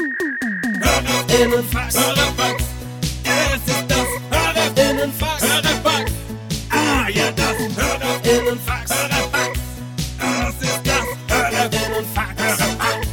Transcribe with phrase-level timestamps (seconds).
[0.00, 4.06] Hörerfax, es ist das.
[4.30, 6.12] Hörerinnenfax, Hörerfax,
[6.70, 7.58] ah ja, das.
[7.76, 9.58] Hörerinnenfax, Hörerfax,
[10.62, 11.06] ist das.
[11.28, 13.06] Hörerinnenfax, Hörerfax.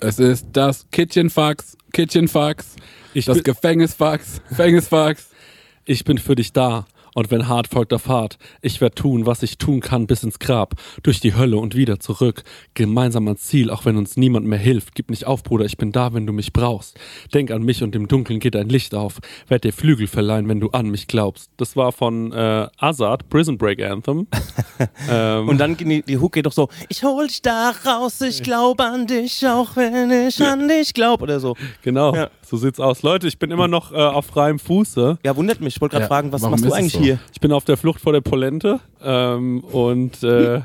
[0.00, 2.76] Es ist das Kitchenfax, Kitchenfax,
[3.14, 5.30] Ich das Gefängnisfax, Gefängnisfax.
[5.86, 6.86] Ich bin für dich da.
[7.14, 10.38] Und wenn hart folgt auf hart, ich werd tun, was ich tun kann bis ins
[10.38, 12.42] Grab, durch die Hölle und wieder zurück.
[12.74, 14.94] Gemeinsam ans Ziel, auch wenn uns niemand mehr hilft.
[14.94, 16.98] Gib nicht auf, Bruder, ich bin da, wenn du mich brauchst.
[17.34, 19.18] Denk an mich und im Dunkeln geht ein Licht auf.
[19.48, 21.50] Werd dir Flügel verleihen, wenn du an mich glaubst.
[21.56, 24.26] Das war von äh, Azad, Prison Break Anthem.
[25.10, 28.42] ähm, Und dann die, die Hook geht doch so, ich hol dich da raus, ich
[28.42, 31.56] glaube an dich, auch wenn ich an dich glaub oder so.
[31.82, 32.30] genau, Ja.
[32.50, 33.02] So sieht's aus.
[33.02, 35.18] Leute, ich bin immer noch äh, auf freiem Fuße.
[35.24, 35.76] Ja, wundert mich.
[35.76, 36.98] Ich wollte gerade Ja, fragen, was machst du eigentlich so?
[37.00, 37.20] hier?
[37.32, 40.60] Ich bin auf der Flucht vor der Polente ähm, und äh,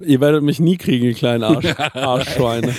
[0.00, 2.74] ihr werdet mich nie kriegen, ihr kleinen Arsch, Arschschweine.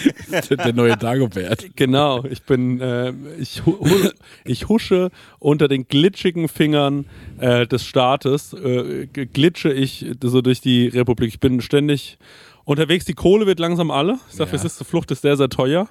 [0.49, 1.67] Der neue Dagobert.
[1.77, 4.09] Genau, ich bin, äh, ich, hu hu
[4.43, 7.05] ich husche unter den glitschigen Fingern
[7.39, 11.29] äh, des Staates, äh, glitsche ich so durch die Republik.
[11.29, 12.17] Ich bin ständig
[12.65, 14.19] unterwegs, die Kohle wird langsam alle.
[14.29, 14.55] Ich sag, Ja.
[14.55, 15.87] es ist, die Flucht ist sehr, sehr teuer.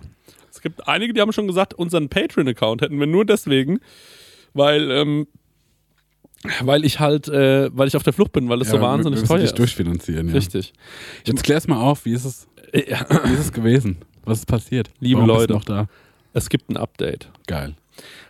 [0.54, 3.80] Es gibt einige, die haben schon gesagt, unseren Patreon-Account hätten wir nur deswegen,
[4.52, 5.26] weil, ähm,
[6.60, 9.26] weil ich halt, äh, weil ich auf der Flucht bin, weil es so wahnsinnig wir
[9.26, 9.58] teuer dich ist.
[9.58, 10.28] durchfinanzieren.
[10.28, 10.34] Ja.
[10.34, 10.74] Richtig.
[11.24, 13.06] Jetzt klär's mal auf, wie ist es, Ja.
[13.24, 13.96] wie ist es gewesen?
[14.24, 14.90] Was ist passiert?
[15.00, 15.54] Liebe Warum Leute.
[15.54, 15.86] Noch da?
[16.34, 17.30] Es gibt ein Update.
[17.46, 17.74] Geil.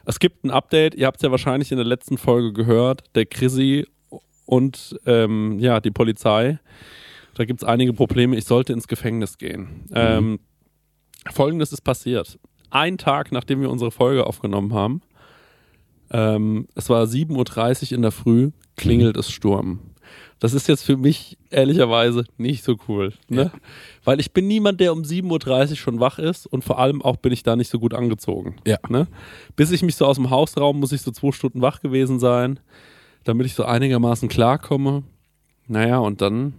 [0.05, 3.27] Es gibt ein Update, ihr habt es ja wahrscheinlich in der letzten Folge gehört, der
[3.27, 3.87] Chrissy
[4.47, 6.59] und ähm, ja, die Polizei.
[7.35, 9.87] Da gibt es einige Probleme, ich sollte ins Gefängnis gehen.
[9.95, 10.39] Ähm,
[11.31, 12.39] Folgendes ist passiert.
[12.71, 15.03] Ein Tag, nachdem wir unsere Folge aufgenommen haben,
[16.11, 19.81] ähm, es war 7.30 Uhr in der Früh, klingelt es Sturm.
[20.43, 23.13] Das ist jetzt für mich ehrlicherweise nicht so cool.
[23.29, 23.53] Ne?
[24.03, 27.17] Weil ich bin niemand, der um 7.30 Uhr schon wach ist und vor allem auch
[27.17, 28.57] bin ich da nicht so gut angezogen.
[28.67, 28.79] Ja.
[28.89, 29.07] Ne?
[29.55, 32.59] Bis ich mich so aus dem Hausraum, muss ich so zwei Stunden wach gewesen sein,
[33.23, 35.05] damit ich so einigermaßen klarkomme.
[35.69, 36.55] Naja, und dann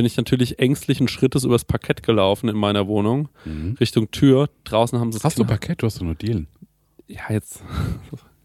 [0.00, 3.28] bin ich natürlich ängstlichen Schrittes übers Parkett gelaufen in meiner Wohnung,
[3.80, 4.48] Richtung Tür.
[4.64, 5.26] Draußen haben sie es Mhm.
[5.26, 5.82] Hast du Parkett?
[5.82, 6.46] Du hast doch nur Dielen.
[7.06, 7.62] Ja, jetzt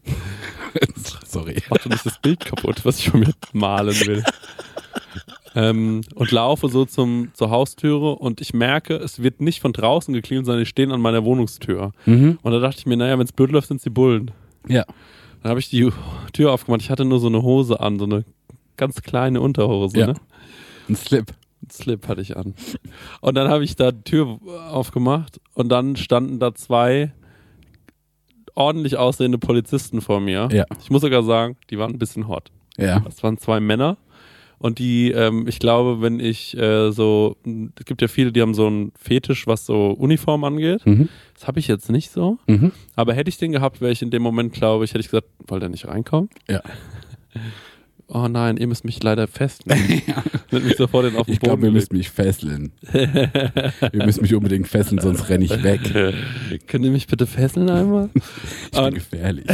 [1.26, 1.62] Sorry.
[1.70, 4.22] mach doch nicht das Bild kaputt, was ich von mir malen will.
[5.54, 10.12] ähm, und laufe so zum, zur Haustüre und ich merke, es wird nicht von draußen
[10.12, 11.92] geklingelt, sondern die stehen an meiner Wohnungstür.
[12.04, 12.38] Mhm.
[12.42, 14.30] Und da dachte ich mir, naja, wenn es blöd läuft, sind die Bullen.
[14.68, 14.84] Ja.
[15.42, 15.90] Dann habe ich die
[16.34, 16.82] Tür aufgemacht.
[16.82, 18.26] Ich hatte nur so eine Hose an, so eine
[18.76, 19.98] ganz kleine Unterhose.
[19.98, 20.06] Ja.
[20.08, 20.14] Ne?
[20.90, 21.32] Ein Slip.
[21.70, 22.54] Slip hatte ich an.
[23.20, 24.38] Und dann habe ich da die Tür
[24.70, 27.12] aufgemacht und dann standen da zwei
[28.54, 30.48] ordentlich aussehende Polizisten vor mir.
[30.52, 30.64] Ja.
[30.80, 32.50] Ich muss sogar sagen, die waren ein bisschen hot.
[32.76, 33.00] Ja.
[33.00, 33.96] Das waren zwei Männer.
[34.58, 38.54] Und die, ähm, ich glaube, wenn ich äh, so, es gibt ja viele, die haben
[38.54, 40.84] so einen Fetisch, was so Uniform angeht.
[40.86, 41.10] Mhm.
[41.34, 42.38] Das habe ich jetzt nicht so.
[42.46, 42.72] Mhm.
[42.94, 45.28] Aber hätte ich den gehabt, wäre ich in dem Moment, glaube ich, hätte ich gesagt,
[45.46, 46.30] wollt ihr nicht reinkommen?
[46.48, 46.62] Ja.
[48.08, 50.02] Oh nein, ihr müsst mich leider festnehmen.
[50.50, 51.90] Wird mich sofort auf den Ich Boden glaube, wir gelegt.
[51.92, 52.72] müssen mich fesseln.
[52.92, 55.80] wir müssen mich unbedingt fesseln, sonst renne ich weg.
[56.68, 58.10] Könnt ihr mich bitte fesseln einmal?
[58.14, 59.46] Ich bin Und- gefährlich.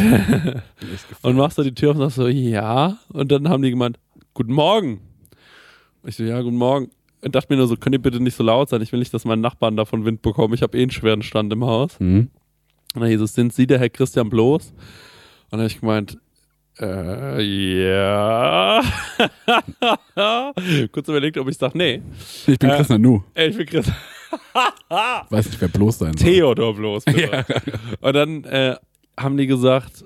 [1.23, 2.99] Und machst du die Tür auf und sagst so, ja.
[3.09, 3.99] Und dann haben die gemeint,
[4.35, 5.01] guten Morgen.
[6.05, 6.91] Ich so, ja, guten Morgen.
[7.23, 8.83] Und dachte mir nur so, könnt ihr bitte nicht so laut sein?
[8.83, 10.53] Ich will nicht, dass meine Nachbarn davon Wind bekommen.
[10.53, 11.99] Ich habe eh einen schweren Stand im Haus.
[12.01, 12.29] Mhm.
[12.95, 14.71] Und dann es, sind Sie der Herr Christian Bloß?
[14.73, 14.77] Und
[15.53, 16.19] dann habe ich gemeint,
[16.81, 17.43] äh,
[17.85, 18.83] ja.
[20.93, 22.03] Kurz überlegt, ob ich sage, nee.
[22.47, 23.23] Ich bin Äh, Chris Nanu.
[23.35, 23.87] Ey, ich bin Chris
[25.31, 26.27] Weiß nicht, wer bloß sein soll.
[26.31, 27.05] Theodor Bloß.
[27.05, 27.45] Bitte.
[28.01, 28.77] Und dann äh,
[29.19, 30.05] haben die gesagt,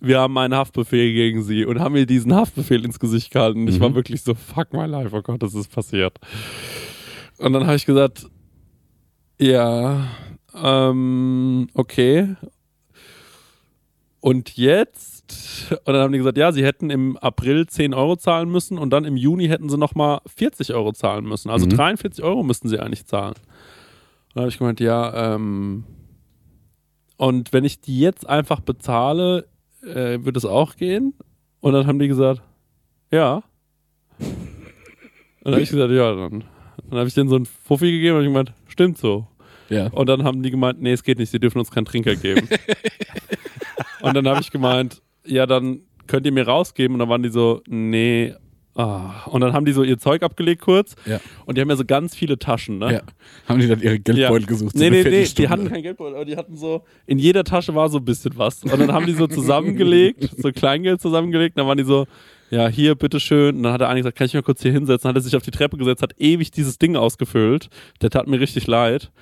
[0.00, 3.60] wir haben einen Haftbefehl gegen sie und haben mir diesen Haftbefehl ins Gesicht gehalten.
[3.62, 6.18] Und ich war wirklich so, fuck my life, oh Gott, das ist passiert.
[7.38, 8.26] Und dann habe ich gesagt,
[9.40, 10.08] ja,
[10.54, 12.34] ähm, okay.
[14.20, 15.13] Und jetzt?
[15.70, 18.90] Und dann haben die gesagt, ja, sie hätten im April 10 Euro zahlen müssen und
[18.90, 21.50] dann im Juni hätten sie nochmal 40 Euro zahlen müssen.
[21.50, 23.34] Also 43 Euro müssten sie eigentlich zahlen.
[23.34, 25.84] Und dann habe ich gemeint, ja, ähm,
[27.16, 29.46] und wenn ich die jetzt einfach bezahle,
[29.82, 31.14] äh, wird es auch gehen?
[31.60, 32.42] Und dann haben die gesagt,
[33.10, 33.42] ja.
[34.18, 34.24] Und
[35.44, 36.44] dann habe ich gesagt, ja, dann.
[36.90, 39.26] Dann habe ich denen so einen Fuffi gegeben und ich gemeint, stimmt so.
[39.70, 39.86] Ja.
[39.88, 42.48] Und dann haben die gemeint, nee, es geht nicht, sie dürfen uns keinen Trinker geben.
[44.02, 46.94] und dann habe ich gemeint, ja, dann könnt ihr mir rausgeben.
[46.94, 48.34] Und dann waren die so, nee.
[48.76, 49.24] Ah.
[49.26, 50.96] Und dann haben die so ihr Zeug abgelegt kurz.
[51.06, 51.20] Ja.
[51.46, 52.92] Und die haben ja so ganz viele Taschen, ne?
[52.92, 53.00] ja.
[53.48, 54.72] Haben die dann ihre Geldbeutel gesucht?
[54.72, 55.50] so Nee, eine nee, nee, die Viertelstunde?
[55.50, 58.64] hatten kein Geldbeutel, aber die hatten so, in jeder Tasche war so ein bisschen was.
[58.64, 62.06] Und dann haben die so zusammengelegt, so Kleingeld zusammengelegt, und dann waren die so,
[62.50, 63.56] ja, hier, bitteschön.
[63.56, 65.08] Und dann hat der eine gesagt, kann ich mal kurz hier hinsetzen?
[65.08, 67.68] Hat er sich auf die Treppe gesetzt, hat ewig dieses Ding ausgefüllt.
[68.02, 69.12] Der tat mir richtig leid.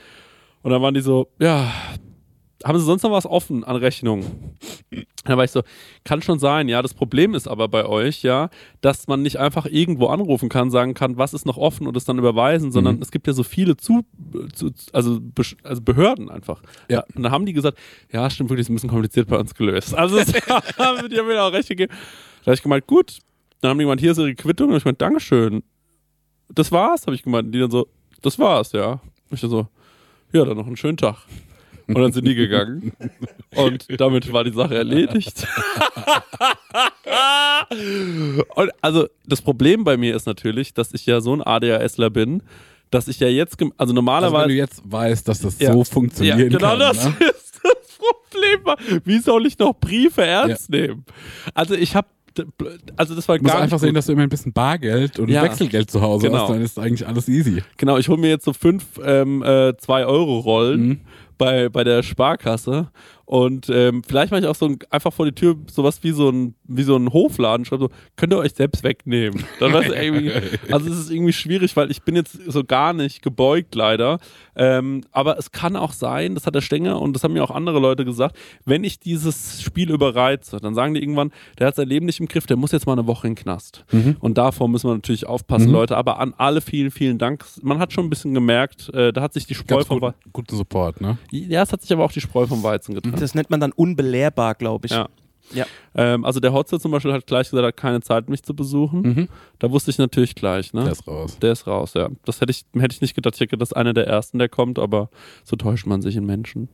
[0.62, 1.70] Und dann waren die so, ja,
[2.64, 4.56] haben sie sonst noch was offen an Rechnungen?
[5.24, 5.62] Da war ich so,
[6.04, 6.82] kann schon sein, ja.
[6.82, 8.50] Das Problem ist aber bei euch, ja,
[8.80, 12.04] dass man nicht einfach irgendwo anrufen kann, sagen kann, was ist noch offen und es
[12.04, 13.02] dann überweisen, sondern Mhm.
[13.02, 14.02] es gibt ja so viele zu,
[14.54, 15.20] zu also,
[15.62, 16.62] also Behörden einfach.
[16.90, 17.04] Ja.
[17.14, 17.78] Und dann haben die gesagt,
[18.12, 19.94] ja, stimmt wirklich, ist ein bisschen kompliziert bei uns gelöst.
[19.94, 20.18] Also
[20.78, 21.92] haben die haben mir auch recht gegeben.
[22.40, 23.18] Da habe ich gemeint, gut.
[23.60, 24.70] Dann haben die gemeint, hier ist ihre Quittung.
[24.70, 25.62] Und ich gemeint, Dankeschön.
[26.48, 27.46] Das war's, habe ich gemeint.
[27.46, 27.86] Und die dann so,
[28.22, 28.92] das war's, ja.
[28.92, 29.00] Und
[29.30, 29.68] ich dann so,
[30.32, 31.26] ja, dann noch einen schönen Tag.
[31.88, 32.92] Und dann sind die gegangen.
[33.54, 35.46] Und damit war die Sache erledigt.
[38.54, 42.42] Und also das Problem bei mir ist natürlich, dass ich ja so ein ADHSler bin,
[42.90, 44.48] dass ich ja jetzt, also Also wenn normalerweise.
[44.48, 45.72] du jetzt weißt, dass das Ja.
[45.72, 46.78] so ja, funktionieren genau kann.
[46.80, 47.14] das ne?
[47.20, 49.00] ist das Problem.
[49.04, 51.04] Wie soll ich noch Briefe ernst nehmen?
[51.54, 52.08] Also ich habe,
[52.96, 55.42] also das war Du musst einfach sehen, dass du immer ein bisschen Bargeld und Ja.
[55.42, 56.40] Wechselgeld zu Hause Genau.
[56.42, 57.62] hast, dann ist eigentlich alles easy.
[57.78, 61.00] Genau, ich hole mir jetzt so fünf ähm, äh, 2-Euro-Rollen Mhm.
[61.38, 62.90] Bei, bei der Sparkasse
[63.32, 66.28] und ähm, vielleicht mache ich auch so ein, einfach vor die Tür sowas wie so
[66.28, 69.42] ein, wie so ein Hofladen, schreibe so, könnt ihr euch selbst wegnehmen.
[69.58, 70.30] Dann weißt du, irgendwie,
[70.70, 74.18] also es ist irgendwie schwierig, weil ich bin jetzt so gar nicht gebeugt leider.
[74.54, 77.50] Ähm, aber es kann auch sein, das hat der Stenger und das haben mir auch
[77.50, 78.36] andere Leute gesagt,
[78.66, 82.26] wenn ich dieses Spiel überreize, dann sagen die irgendwann, der hat sein Leben nicht im
[82.28, 83.86] Griff, der muss jetzt mal eine Woche in den Knast.
[84.20, 85.72] Und davor müssen wir natürlich aufpassen, Mhm.
[85.72, 85.96] Leute.
[85.96, 87.46] Aber an alle vielen, vielen Dank.
[87.62, 90.08] Man hat schon ein bisschen gemerkt, äh, da hat sich die Spreu Ganz vom gut,
[90.08, 90.30] Weizen.
[90.34, 91.16] guten Support, ne?
[91.30, 93.21] Ja, es hat sich aber auch die Spreu vom Weizen getrennt.
[93.22, 94.92] Das nennt man dann unbelehrbar, glaube ich.
[94.92, 95.08] Ja.
[95.52, 95.66] Ja.
[95.94, 98.54] Ähm, also der Hotze zum Beispiel hat gleich gesagt, er hat keine Zeit, mich zu
[98.54, 99.02] besuchen.
[99.02, 99.28] Mhm.
[99.58, 100.84] Da wusste ich natürlich gleich, ne?
[100.84, 101.38] Der ist raus.
[101.40, 102.08] Der ist raus, ja.
[102.24, 103.34] Das hätte ich, hätte ich nicht gedacht.
[103.34, 105.10] Ich hätte gedacht, das ist einer der ersten, der kommt, aber
[105.44, 106.68] so täuscht man sich in Menschen.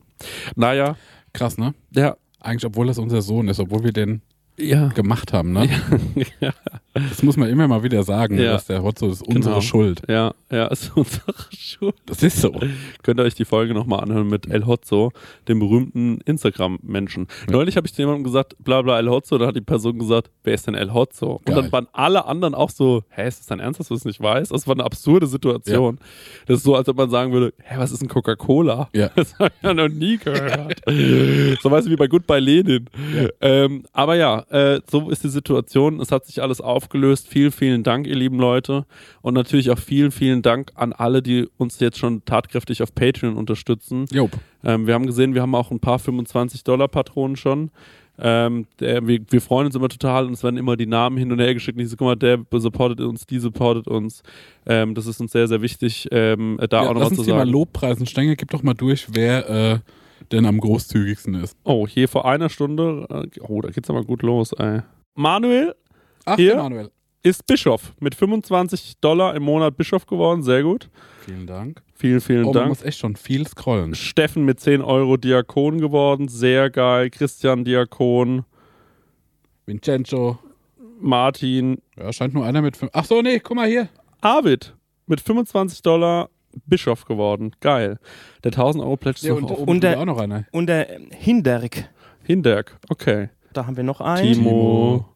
[0.55, 0.97] Naja,
[1.33, 1.75] Krass, ne?
[1.95, 2.17] ja.
[2.41, 4.23] Eigentlich, obwohl das unser Sohn ist, obwohl wir den
[4.59, 4.89] Ja.
[4.89, 5.69] gemacht haben, ne?
[6.41, 6.53] ja.
[6.95, 8.53] Das muss man immer mal wieder sagen, ne, Ja.
[8.53, 9.61] dass der Hotzo ist unsere Genau.
[9.61, 10.03] Schuld.
[10.09, 11.95] Ja, ja, ist unsere Schuld.
[12.07, 12.53] Das ist so.
[13.03, 15.13] Könnt ihr euch die Folge nochmal anhören mit El Hotzo,
[15.47, 17.29] dem berühmten Instagram-Menschen.
[17.49, 20.31] Neulich habe ich zu jemandem gesagt, bla bla El Hotzo, da hat die Person gesagt,
[20.43, 21.35] wer ist denn El Hotzo?
[21.37, 21.55] Und Geil.
[21.57, 24.21] dann waren alle anderen auch so, hä, ist das dein Ernst, dass du es nicht
[24.21, 24.51] weißt?
[24.51, 25.99] Das war eine absurde Situation.
[26.47, 28.89] Das ist so, als ob man sagen würde, hä, was ist ein Coca-Cola?
[28.95, 29.11] Ja.
[29.19, 30.81] Das habe ich ja noch nie gehört.
[31.63, 32.89] so weißt du, wie bei Goodbye Lenin.
[33.41, 36.00] Ähm, aber ja, äh, so ist die Situation.
[36.00, 37.29] Es hat sich alles aufgelöst.
[37.29, 38.87] Vielen, vielen Dank, ihr lieben Leute.
[39.21, 43.37] Und natürlich auch vielen, vielen Dank an alle, die uns jetzt schon tatkräftig auf Patreon
[43.37, 44.06] unterstützen.
[44.65, 47.71] Ähm, wir haben gesehen, wir haben auch ein paar 25-Dollar-Patronen schon.
[48.21, 51.31] Ähm, der, wir, wir freuen uns immer total und es werden immer die Namen hin
[51.31, 51.81] und her geschickt.
[51.81, 54.23] Ich so, guck mal, der supportet uns, die supportet uns.
[54.67, 57.19] Ähm, das ist uns sehr, sehr wichtig, ähm, da Ja, auch noch lass was uns
[57.21, 57.53] zu hier mal sagen.
[57.53, 58.06] Lobpreisen.
[58.06, 59.79] Stenger, gib doch mal durch, wer äh,
[60.32, 61.56] denn am großzügigsten ist.
[61.65, 64.81] Oh, hier vor einer Stunde, äh, oh, da geht's aber gut los, ey.
[65.15, 65.75] Manuel
[66.25, 66.56] Ach, Hier?
[66.56, 66.91] Manuel.
[67.23, 67.94] ist Bischof.
[68.00, 70.91] Mit 25 Dollar im Monat Bischof geworden, sehr gut.
[71.25, 71.82] Vielen Dank.
[71.94, 72.69] Vielen, vielen Oh, man Dank.
[72.69, 73.94] muss echt schon viel scrollen.
[73.94, 77.11] Steffen mit 10 Euro Diakon geworden, sehr geil.
[77.11, 78.44] Christian Diakon,
[79.67, 80.38] Vincenzo.
[81.00, 82.91] Martin, Ja, scheint nur einer mit fünf.
[82.94, 83.88] Ach so, nee, guck mal hier.
[84.21, 84.75] Arvid
[85.06, 86.29] mit 25 Dollar
[86.67, 87.53] Bischof geworden.
[87.61, 87.99] Geil.
[88.45, 90.45] Der 1000 Euro Pledge ist Ja, und, der der- auch noch einer.
[90.53, 91.89] Und der ähm, Hinderk,
[92.25, 93.29] Hinderk, okay.
[93.53, 94.35] da haben wir noch einen.
[94.35, 95.06] Timo,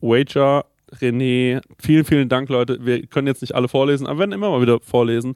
[0.00, 0.64] Wager,
[1.00, 1.60] René.
[1.78, 2.84] Vielen, vielen Dank, Leute.
[2.84, 5.34] Wir können jetzt nicht alle vorlesen, aber wir werden immer mal wieder vorlesen,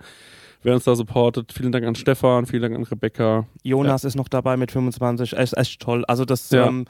[0.62, 1.53] wer uns da supportet.
[1.53, 3.46] Vielen Dank an Stefan, vielen Dank an Rebecca.
[3.63, 5.37] Jonas ist noch dabei mit 25.
[5.37, 6.05] Echt, echt toll.
[6.06, 6.67] Also das Ja.
[6.67, 6.87] ähm,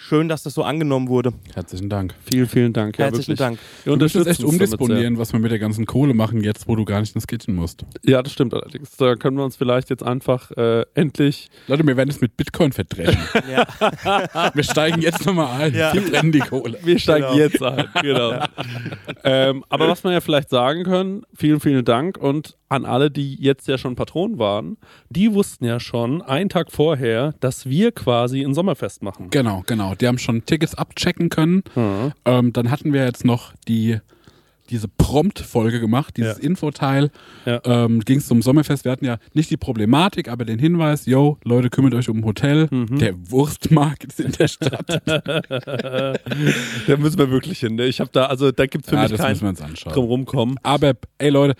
[0.00, 1.32] schön, dass das so angenommen wurde.
[1.54, 2.14] Herzlichen Dank.
[2.30, 2.98] Vielen, vielen Dank.
[2.98, 3.38] Ja, Herzlichen wirklich.
[3.38, 3.58] Dank.
[3.84, 7.00] Wir unterstützen echt umdisponieren, was wir mit der ganzen Kohle machen, jetzt wo du gar
[7.00, 7.84] nicht ins Kitchen musst.
[8.04, 8.96] Ja, das stimmt allerdings.
[8.96, 11.48] Da können wir uns vielleicht jetzt einfach äh, endlich.
[11.66, 13.20] Leute, wir werden es mit Bitcoin verdreschen.
[13.50, 13.66] Ja.
[14.54, 15.74] wir steigen jetzt nochmal ein.
[15.74, 15.92] Ja.
[15.92, 16.78] Wir brennen die Kohle.
[16.82, 17.36] Wir steigen Genau.
[17.38, 17.88] jetzt ein.
[18.02, 18.44] Genau.
[19.24, 23.34] ähm, aber was wir ja vielleicht sagen können, vielen, vielen Dank und an alle, die
[23.34, 24.76] jetzt ja schon Patronen waren,
[25.08, 29.28] die wussten ja schon einen Tag vorher, dass wir quasi ein Sommerfest machen.
[29.30, 29.89] Genau, genau.
[29.96, 31.62] Die haben schon Tickets abchecken können.
[31.74, 32.12] Mhm.
[32.24, 33.98] Ähm, dann hatten wir jetzt noch die
[34.70, 36.44] diese Prompt-Folge gemacht, dieses Ja.
[36.44, 37.10] Infoteil.
[37.44, 37.60] Ja.
[37.64, 38.84] Ähm, Ging es zum Sommerfest.
[38.84, 42.24] Wir hatten ja nicht die Problematik, aber den Hinweis, yo, Leute, kümmert euch um ein
[42.24, 42.68] Hotel.
[42.70, 42.98] Mhm.
[43.00, 45.02] Der Wurstmarkt ist in der Stadt.
[45.06, 47.74] da müssen wir wirklich hin.
[47.74, 47.86] Ne?
[47.86, 49.60] Ich habe da, also da gibt es für ja, mich das kein müssen wir uns
[49.60, 49.92] anschauen.
[49.92, 50.56] drum rumkommen.
[50.62, 51.54] Aber, ey Leute,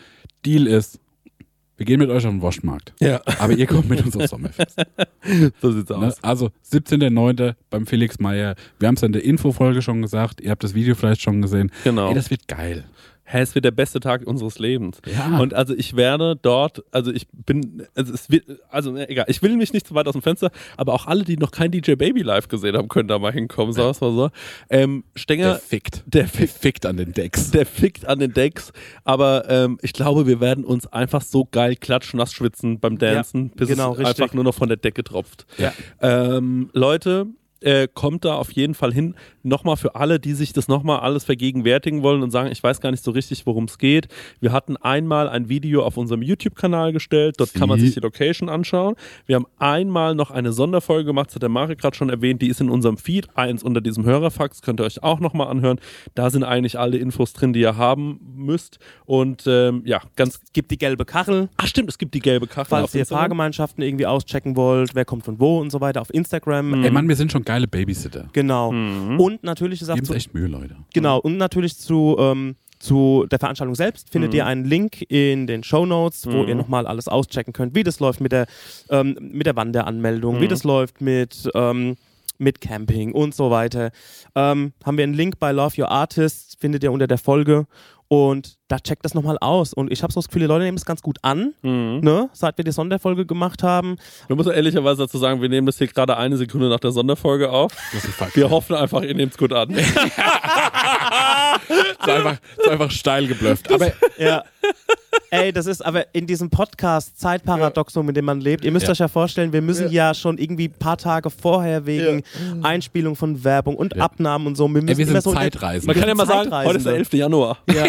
[0.47, 1.01] Deal ist,
[1.81, 2.93] wir gehen mit euch auf den Wurstmarkt.
[3.01, 4.77] Ja, Aber ihr kommt mit uns aufs Sommerfest.
[5.63, 5.97] so sieht's Ne?
[5.97, 6.23] aus.
[6.23, 7.55] Also 17.09.
[7.71, 8.55] beim Felix Meyer.
[8.79, 10.43] Wir haben es in der Infofolge schon gesagt.
[10.43, 11.73] Ihr habt das Video vielleicht schon gesehen.
[11.85, 12.09] Genau.
[12.11, 12.85] Ey, das wird geil.
[13.31, 15.01] Hä, es wird der beste Tag unseres Lebens.
[15.07, 15.39] Ja.
[15.39, 19.57] Und also ich werde dort, also ich bin, also es wird, also egal, ich will
[19.57, 22.23] mich nicht zu weit aus dem Fenster, aber auch alle, die noch kein DJ Baby
[22.23, 24.31] live gesehen haben, können da mal hinkommen, sagen wir mal so.
[24.69, 26.03] Ähm, Stenger, Der fickt.
[26.07, 27.51] der fickt fickt an den Decks.
[27.51, 28.73] der fickt an den Decks,
[29.05, 33.69] aber ähm, ich glaube, wir werden uns einfach so geil klatschnass schwitzen beim Dancen, bis
[33.69, 34.21] genau, es richtig.
[34.23, 35.47] einfach nur noch von der Decke tropft.
[35.59, 35.73] Ja.
[36.01, 37.27] Ähm, Leute,
[37.61, 39.15] äh, kommt da auf jeden Fall hin.
[39.43, 42.91] Nochmal für alle, die sich das nochmal alles vergegenwärtigen wollen und sagen, ich weiß gar
[42.91, 44.09] nicht so richtig, worum es geht.
[44.41, 48.01] Wir hatten einmal ein Video auf unserem YouTube-Kanal gestellt, dort kann man Sie- sich die
[48.01, 48.95] Location anschauen.
[49.27, 52.49] Wir haben einmal noch eine Sonderfolge gemacht, das hat der Marek gerade schon erwähnt, die
[52.49, 55.79] ist in unserem Feed, eins unter diesem Hörerfax, könnt ihr euch auch nochmal anhören.
[56.15, 58.79] Da sind eigentlich alle Infos drin, die ihr haben müsst.
[59.07, 60.41] Und ähm, ja, ganz.
[60.53, 63.21] Gibt die gelbe Kachel, Ach stimmt, es gibt die gelbe Kachel falls ihr Instagram.
[63.23, 66.83] Fahrgemeinschaften irgendwie auschecken wollt, wer kommt von wo und so weiter auf Instagram.
[66.85, 68.29] Ey Mann, wir sind schon geile Babysitter.
[68.33, 68.73] Genau.
[68.73, 69.21] Mhm.
[69.33, 70.77] Und natürlich zu, uns echt Mühe, Leute.
[70.95, 75.63] genau und natürlich zu ähm, zu der Veranstaltung selbst findet ihr einen Link in den
[75.63, 78.47] Show Notes, wo ihr nochmal alles auschecken könnt, wie das läuft mit der
[78.89, 81.97] ähm, mit der Wanderanmeldung, wie das läuft mit ähm,
[82.41, 83.91] mit Camping und so weiter.
[84.35, 87.67] Ähm, haben wir einen Link bei Love Your Artists, findet ihr unter der Folge.
[88.13, 89.73] Und da checkt das nochmal aus.
[89.73, 92.01] Und ich habe so das Gefühl, die Leute nehmen es ganz gut an, Mhm.
[92.03, 92.29] ne?
[92.33, 93.99] seit wir die Sonderfolge gemacht haben.
[94.27, 97.51] Wir müssen ehrlicherweise dazu sagen, wir nehmen das hier gerade eine Sekunde nach der Sonderfolge
[97.53, 97.71] auf.
[97.93, 98.35] Das ist ein Fakt.
[98.35, 99.71] Wir hoffen einfach, ihr nehmt es gut an.
[99.71, 99.87] ist
[102.09, 103.73] einfach, ist einfach steil geblufft.
[103.73, 104.43] Aber Ja.
[105.31, 108.65] Ey, das ist aber in diesem Podcast Zeitparadoxum, in dem man lebt.
[108.65, 108.93] Ihr müsst Ja.
[108.93, 112.23] euch ja vorstellen, wir müssen ja, schon irgendwie ein paar Tage vorher wegen
[112.63, 114.03] Einspielung von Werbung und Ja.
[114.03, 114.65] Abnahmen und so.
[114.67, 115.87] Wir müssen ey, wir sind so Zeitreisen.
[115.87, 117.13] Man kann ja mal sagen, heute ist der 11.
[117.13, 117.59] Januar.
[117.73, 117.87] Ja,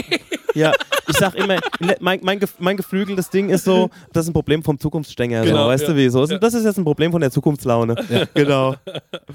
[0.54, 0.72] ja.
[1.08, 4.64] Ich sag immer, ne, mein, mein, mein geflügeltes Ding ist so, das ist ein Problem
[4.64, 5.44] vom Zukunftsstänger.
[5.44, 5.90] Genau, so, weißt ja.
[5.90, 6.10] du wie?
[6.10, 6.26] So.
[6.26, 7.96] Das ist jetzt ein Problem von der Zukunftslaune.
[8.34, 8.76] Genau.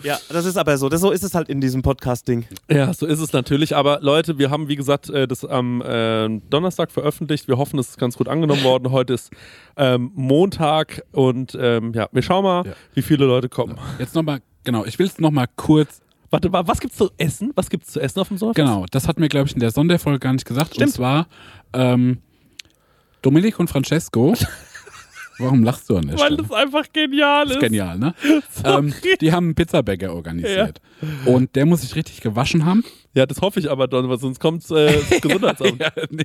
[0.03, 0.89] Ja, das ist aber so.
[0.89, 2.47] Das, so ist es halt in diesem Podcast-Ding.
[2.71, 3.77] Ja, so ist es natürlich.
[3.77, 7.49] Aber Leute, wir haben, wie gesagt, äh, das am äh, Donnerstag veröffentlicht.
[7.49, 8.91] Wir hoffen, es ist ganz gut angenommen worden.
[8.93, 9.31] Heute ist
[9.77, 12.73] ähm, Montag und ähm, ja, wir schauen mal, Ja.
[12.95, 13.77] wie viele Leute kommen.
[13.99, 17.53] Jetzt nochmal, genau, ich will es nochmal kurz, Warte, wa- was gibt's zu essen?
[17.55, 18.67] Was gibt's zu essen auf dem Sommerfest?
[18.67, 20.75] genau, das hatten wir, glaube ich, in der Sonderfolge gar nicht gesagt.
[20.75, 20.89] Stimmt.
[20.89, 21.27] Und zwar,
[21.73, 22.19] ähm,
[23.23, 24.35] Dominik und Francesco,
[25.39, 26.37] warum lachst du an der Weil Stelle?
[26.43, 27.53] das einfach genial ist.
[27.55, 28.15] ist genial, ne?
[28.65, 30.81] ähm, die haben einen Pizzabäcker organisiert.
[31.25, 32.85] Und der muss sich richtig gewaschen haben.
[33.15, 35.81] Ja, das hoffe ich aber, Don, weil sonst kommt äh, das Gesundheitsamt.
[35.81, 36.25] Ja, nee.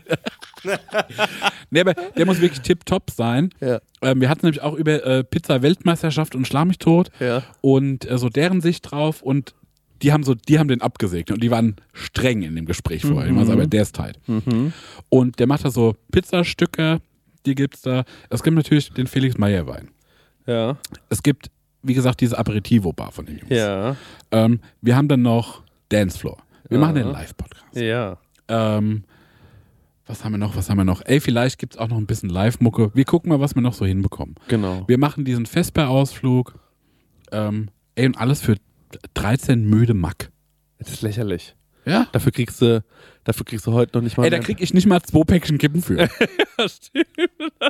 [1.70, 3.50] nee, aber der muss wirklich tipptopp sein.
[3.60, 3.80] Ja.
[4.01, 7.44] Ähm, wir hatten nämlich auch über äh, Pizza-Weltmeisterschaft und Schlag mich tot Ja.
[7.62, 9.53] und äh, so deren Sicht drauf und
[10.01, 13.30] die haben so, die haben den abgesegnet und die waren streng in dem Gespräch vorher.
[13.30, 14.20] Die waren so, aber der ist tight.
[14.27, 14.74] Mhm.
[15.10, 17.01] Und der macht da so Pizzastücke,
[17.45, 18.03] die gibt's da.
[18.29, 19.89] Es gibt natürlich den Felix Meyer Wein.
[20.48, 20.77] Ja.
[21.10, 21.50] Es gibt,
[21.83, 23.50] wie gesagt, diese Aperitivo-Bar von den Jungs.
[23.51, 23.95] Ja.
[24.31, 26.38] Ähm, wir haben dann noch Dancefloor.
[26.69, 26.81] Wir Ja.
[26.86, 27.75] machen den Live-Podcast.
[27.75, 28.17] Ja.
[28.48, 29.03] Ähm,
[30.07, 30.55] was haben wir noch?
[30.55, 31.01] Was haben wir noch?
[31.05, 32.91] Ey, vielleicht gibt es auch noch ein bisschen Live-Mucke.
[32.93, 34.36] Wir gucken mal, was wir noch so hinbekommen.
[34.48, 34.83] Genau.
[34.88, 36.60] Wir machen diesen Vesper-Ausflug.
[37.31, 38.55] Ähm, ey, und alles für
[39.13, 40.31] 13 müde Mack.
[40.79, 41.55] Das ist lächerlich.
[41.86, 42.07] Ja?
[42.12, 42.83] Dafür kriegst du,
[43.24, 44.24] dafür kriegst du heute noch nicht mal.
[44.24, 46.08] Ey, da krieg ich nicht mal zwei Päckchen Kippen für.
[46.60, 47.08] Ja, stimmt.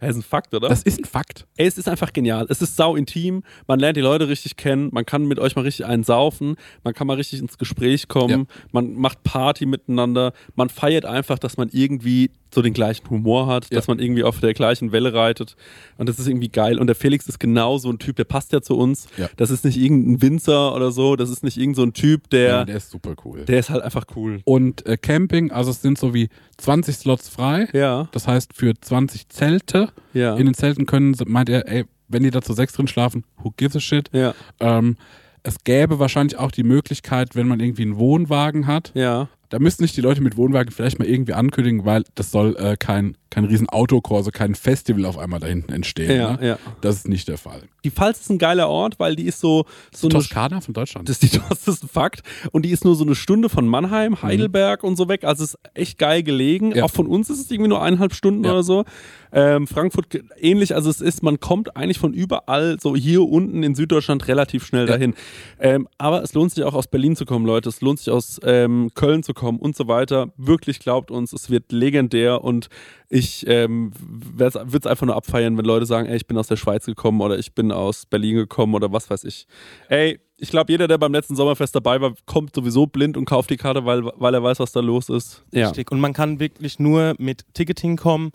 [0.00, 0.68] Das ist ein Fakt, oder?
[0.68, 1.46] Das ist ein Fakt.
[1.56, 2.46] Ey, es ist einfach genial.
[2.50, 3.42] Es ist sau intim.
[3.66, 4.88] Man lernt die Leute richtig kennen.
[4.92, 6.56] Man kann mit euch mal richtig einen saufen.
[6.84, 8.46] Man kann mal richtig ins Gespräch kommen.
[8.72, 10.32] Man macht Party miteinander.
[10.54, 13.76] Man feiert einfach, dass man irgendwie so den gleichen Humor hat, Ja.
[13.76, 15.54] dass man irgendwie auf der gleichen Welle reitet.
[15.98, 16.78] Und das ist irgendwie geil.
[16.78, 19.06] Und der Felix ist genau so ein Typ, der passt ja zu uns.
[19.16, 19.28] Ja.
[19.36, 21.16] Das ist nicht irgendein Winzer oder so.
[21.16, 23.44] Das ist nicht irgend so ein Typ, Ja, der, der ist super cool.
[23.44, 24.40] der ist halt einfach cool.
[24.44, 26.28] Und äh, Camping, also es sind so wie
[26.58, 27.68] 20 Slots frei.
[27.72, 29.88] Ja, Das heißt, für 20 Zelte.
[30.12, 30.36] ja.
[30.36, 33.52] In den Zelten können, meint er, ey, wenn die da zu sechs drin schlafen, who
[33.56, 34.08] gives a shit?
[34.12, 34.96] ja, Ähm,
[35.42, 39.28] es gäbe wahrscheinlich auch die Möglichkeit, wenn man irgendwie einen Wohnwagen hat, ja.
[39.50, 42.76] Da müssten nicht die Leute mit Wohnwagen vielleicht mal irgendwie ankündigen, weil das soll äh,
[42.76, 46.16] kein, kein riesen Autokorso, kein Festival auf einmal da hinten entstehen.
[46.16, 46.46] Ja, ne?
[46.46, 46.58] ja.
[46.80, 47.62] Das ist nicht der Fall.
[47.84, 51.08] Die Pfalz ist ein geiler Ort, weil die ist so, so eine Toskana von Deutschland.
[51.08, 52.22] Das ist, die, das ist ein Fakt.
[52.52, 55.24] Und die ist nur so eine Stunde von Mannheim, Heidelberg und so weg.
[55.24, 56.68] Also es ist echt geil gelegen.
[56.68, 56.76] Mhm.
[56.76, 56.84] Ja.
[56.84, 58.52] Auch von uns ist es irgendwie nur eineinhalb Stunden Ja.
[58.52, 58.84] oder so.
[59.32, 60.06] Ähm, Frankfurt
[60.38, 60.74] ähnlich.
[60.74, 64.86] Also es ist, man kommt eigentlich von überall, so hier unten in Süddeutschland, relativ schnell
[64.86, 64.92] Ja.
[64.94, 65.14] dahin.
[65.58, 67.68] Ähm, aber es lohnt sich auch aus Berlin zu kommen, Leute.
[67.68, 70.32] Es lohnt sich aus ähm, Köln zu kommen und so weiter.
[70.36, 72.68] Wirklich glaubt uns, es wird legendär und
[73.08, 76.56] ich ähm, würde es einfach nur abfeiern, wenn Leute sagen, ey, ich bin aus der
[76.56, 79.46] Schweiz gekommen oder ich bin aus Berlin gekommen oder was weiß ich.
[79.88, 83.50] Ey, ich glaube, jeder, der beim letzten Sommerfest dabei war, kommt sowieso blind und kauft
[83.50, 85.44] die Karte, weil, weil er weiß, was da los ist.
[85.52, 85.66] Ja.
[85.68, 85.90] Richtig.
[85.92, 88.30] Und man kann wirklich nur mit Ticketing kommen.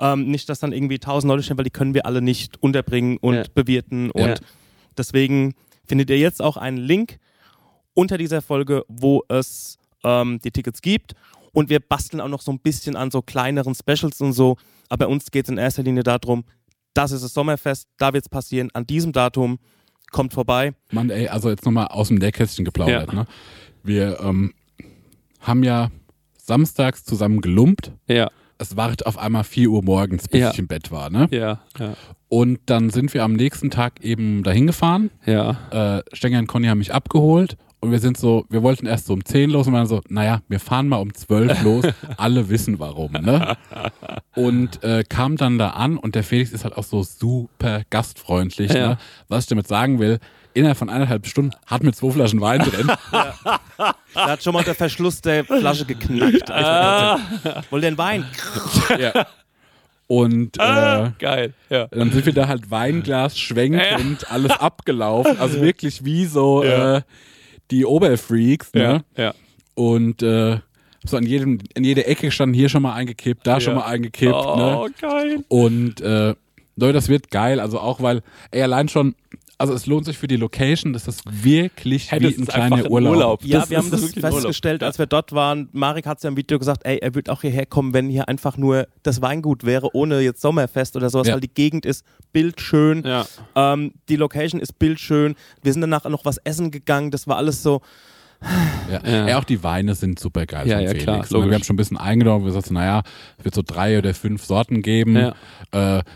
[0.00, 3.16] Ähm, nicht, dass dann irgendwie tausend Leute stehen, weil die können wir alle nicht unterbringen
[3.18, 3.42] und Ja.
[3.54, 4.10] bewirten.
[4.10, 4.34] Und Ja.
[4.96, 7.18] deswegen findet ihr jetzt auch einen Link
[7.94, 11.14] unter dieser Folge, wo es ähm, die Tickets gibt.
[11.52, 14.56] Und wir basteln auch noch so ein bisschen an so kleineren Specials und so.
[14.88, 16.44] Aber bei uns geht es in erster Linie darum,
[16.94, 19.58] das ist das Sommerfest, da wird es passieren, an diesem Datum,
[20.12, 20.72] kommt vorbei.
[20.92, 23.08] Mann, ey, also jetzt nochmal aus dem Nähkästchen geplaudert.
[23.12, 23.20] Ja.
[23.20, 23.26] Ne?
[23.82, 24.54] Wir ähm,
[25.40, 25.90] haben ja
[26.36, 27.92] samstags zusammen gelumpt.
[28.08, 30.50] Ja, Es war auf einmal 4 Uhr morgens, bis Ja.
[30.50, 31.10] ich im Bett war.
[31.10, 31.28] Ne?
[31.30, 31.94] ja, ja,
[32.28, 35.10] Und dann sind wir am nächsten Tag eben dahin gefahren.
[35.26, 35.98] ja.
[35.98, 37.56] Äh, Stenger und Conny haben mich abgeholt.
[37.80, 40.40] Und wir sind so, wir wollten erst so um 10 los und waren so, naja,
[40.48, 41.84] wir fahren mal um 12 los.
[42.16, 43.56] Alle wissen warum, ne?
[44.34, 48.72] Und äh, kam dann da an und der Felix ist halt auch so super gastfreundlich.
[48.72, 48.88] Ja.
[48.88, 48.98] Ne?
[49.28, 50.18] Was ich damit sagen will,
[50.58, 52.90] innerhalb von eineinhalb Stunden hat mir zwei Flaschen Wein drin.
[54.14, 56.50] Da hat schon mal der Verschluss der Flasche geknackt.
[56.50, 57.20] Ah.
[57.70, 58.24] Wollt ihr einen Wein?
[58.98, 59.26] ja.
[60.08, 61.86] Und äh, Geil, ja.
[61.88, 65.38] dann sind wir da halt Weinglas schwenkend, alles abgelaufen.
[65.38, 66.96] Also wirklich wie so Ja.
[66.96, 67.02] äh,
[67.70, 68.72] die Oberfreaks.
[68.74, 69.04] Ne?
[69.16, 69.34] Ja, ja.
[69.74, 70.58] Und äh,
[71.04, 73.80] so an jedem, in jeder Ecke standen hier schon mal eingekippt, da schon Ja.
[73.80, 74.34] mal eingekippt.
[74.34, 74.56] Oh,
[74.88, 74.94] Ne?
[75.00, 75.44] geil.
[75.48, 76.34] Und äh,
[76.76, 77.60] Leute, das wird geil.
[77.60, 79.14] Also auch weil, ey, allein schon,
[79.58, 83.12] also es lohnt sich für die Location, das ist wirklich Hey, wie ein kleiner Urlaub.
[83.16, 83.44] Urlaub.
[83.44, 85.68] Ja, Das wir haben das festgestellt, als wir dort waren.
[85.72, 88.28] Marek hat es ja im Video gesagt, ey, er würde auch hierher kommen, wenn hier
[88.28, 91.34] einfach nur das Weingut wäre, ohne jetzt Sommerfest oder sowas, Ja.
[91.34, 93.02] weil die Gegend ist bildschön.
[93.04, 93.26] Ja.
[93.56, 95.34] Ähm, die Location ist bildschön.
[95.62, 97.10] Wir sind danach noch was essen gegangen.
[97.10, 97.80] Das war alles so.
[98.90, 99.00] Ja.
[99.04, 99.28] Ja.
[99.28, 99.38] Ja.
[99.38, 101.28] auch die Weine sind super geil Ja, von ja, Felix.
[101.28, 103.02] klar, wir haben schon ein bisschen eingenommen, wir sagten, naja,
[103.38, 105.16] es wird so drei oder fünf Sorten geben.
[105.16, 105.32] Äh,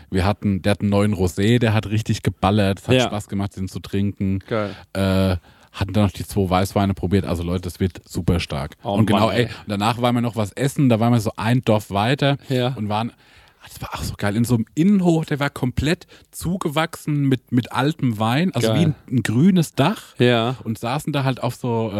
[0.09, 3.01] wir hatten, der hat einen neuen Rosé, der hat richtig geballert, es hat.
[3.01, 4.39] Spaß gemacht, den zu trinken.
[4.47, 4.71] Geil.
[4.93, 5.37] Äh,
[5.73, 7.25] hatten dann noch die zwei Weißweine probiert.
[7.25, 8.75] Also Leute, das wird super stark.
[8.83, 9.47] Oh und genau, Mann, ey, ey.
[9.47, 12.37] und danach waren wir noch was essen, da waren wir so ein Dorf weiter
[12.75, 13.11] und waren,
[13.67, 17.71] das war auch so geil, in so einem Innenhof, der war komplett zugewachsen mit, mit
[17.71, 18.79] altem Wein, also Geil.
[18.79, 20.55] wie ein, ein grünes Dach Ja.
[20.63, 21.95] und saßen da halt auf so, äh,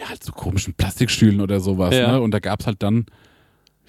[0.00, 1.94] ja, halt so komischen Plastikstühlen oder sowas.
[1.94, 2.12] Ja.
[2.12, 2.20] Ne?
[2.20, 3.06] Und da gab's halt dann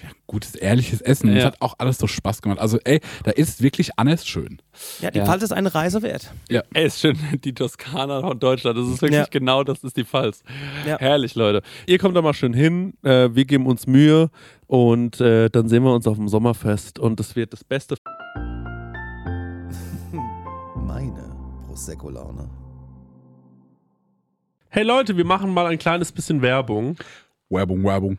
[0.02, 1.28] ja, gutes, ehrliches Essen.
[1.28, 1.40] Und Ja.
[1.40, 2.58] Es hat auch alles so Spaß gemacht.
[2.60, 4.60] Also, ey, da ist wirklich alles schön.
[5.00, 5.26] Ja, die Ja.
[5.26, 6.32] Pfalz ist eine Reise wert.
[6.48, 8.78] Ey, ist schön, die Toskana von Deutschland.
[8.78, 9.26] Das ist wirklich Ja.
[9.30, 10.42] genau das ist die Pfalz.
[10.86, 10.98] Ja.
[10.98, 11.62] Herrlich, Leute.
[11.86, 12.94] Ihr kommt da mal schön hin.
[13.02, 14.30] Äh, wir geben uns Mühe
[14.66, 17.96] und äh, dann sehen wir uns auf dem Sommerfest und es wird das Beste.
[20.76, 21.34] Meine
[21.66, 22.48] Prosecco-Laune.
[24.68, 26.96] Hey Leute, wir machen mal ein kleines bisschen Werbung.
[27.48, 28.18] Werbung, Werbung.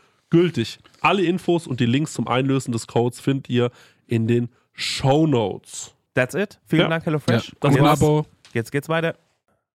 [0.31, 0.79] gültig.
[1.01, 3.69] Alle Infos und die Links zum Einlösen des Codes findet ihr
[4.07, 5.93] in den Show Notes.
[6.15, 6.59] That's it.
[6.65, 6.87] Vielen Ja.
[6.89, 7.11] Dank, Ja.
[7.11, 7.55] HelloFresh.
[7.59, 8.01] Das Und ein war's.
[8.01, 8.25] Abo.
[8.53, 9.15] Jetzt geht's weiter.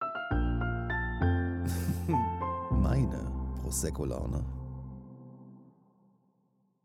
[2.72, 4.44] Meine Prosecco-Laune.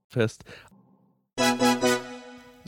[0.09, 0.45] Fest.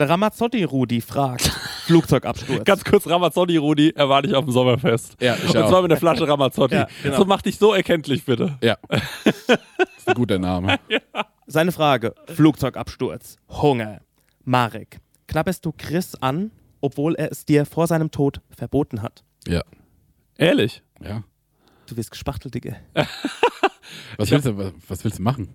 [0.03, 1.43] Der Ramazzotti-Rudi fragt:
[1.87, 2.65] Flugzeugabsturz.
[2.65, 5.15] Ganz kurz, Ramazzotti, Rudi, er war nicht auf dem Sommerfest.
[5.23, 5.69] Ja, ich Und auch.
[5.69, 6.75] zwar mit der Flasche Ramazzotti.
[6.75, 7.19] Ja, genau.
[7.19, 8.59] So mach dich so erkenntlich, bitte.
[8.61, 8.79] Ja.
[8.91, 8.99] Das
[9.47, 10.81] ist ein guter Name.
[11.47, 14.01] Seine Frage: Flugzeugabsturz, Hunger.
[14.43, 19.23] Marek, knabberst du Chris an, obwohl er es dir vor seinem Tod verboten hat?
[19.47, 19.63] Ja.
[20.37, 20.83] Ehrlich?
[21.01, 21.23] Ja.
[21.87, 22.75] Du wirst gespachtelt, Digga.
[24.17, 25.55] Was willst, du, was willst du machen?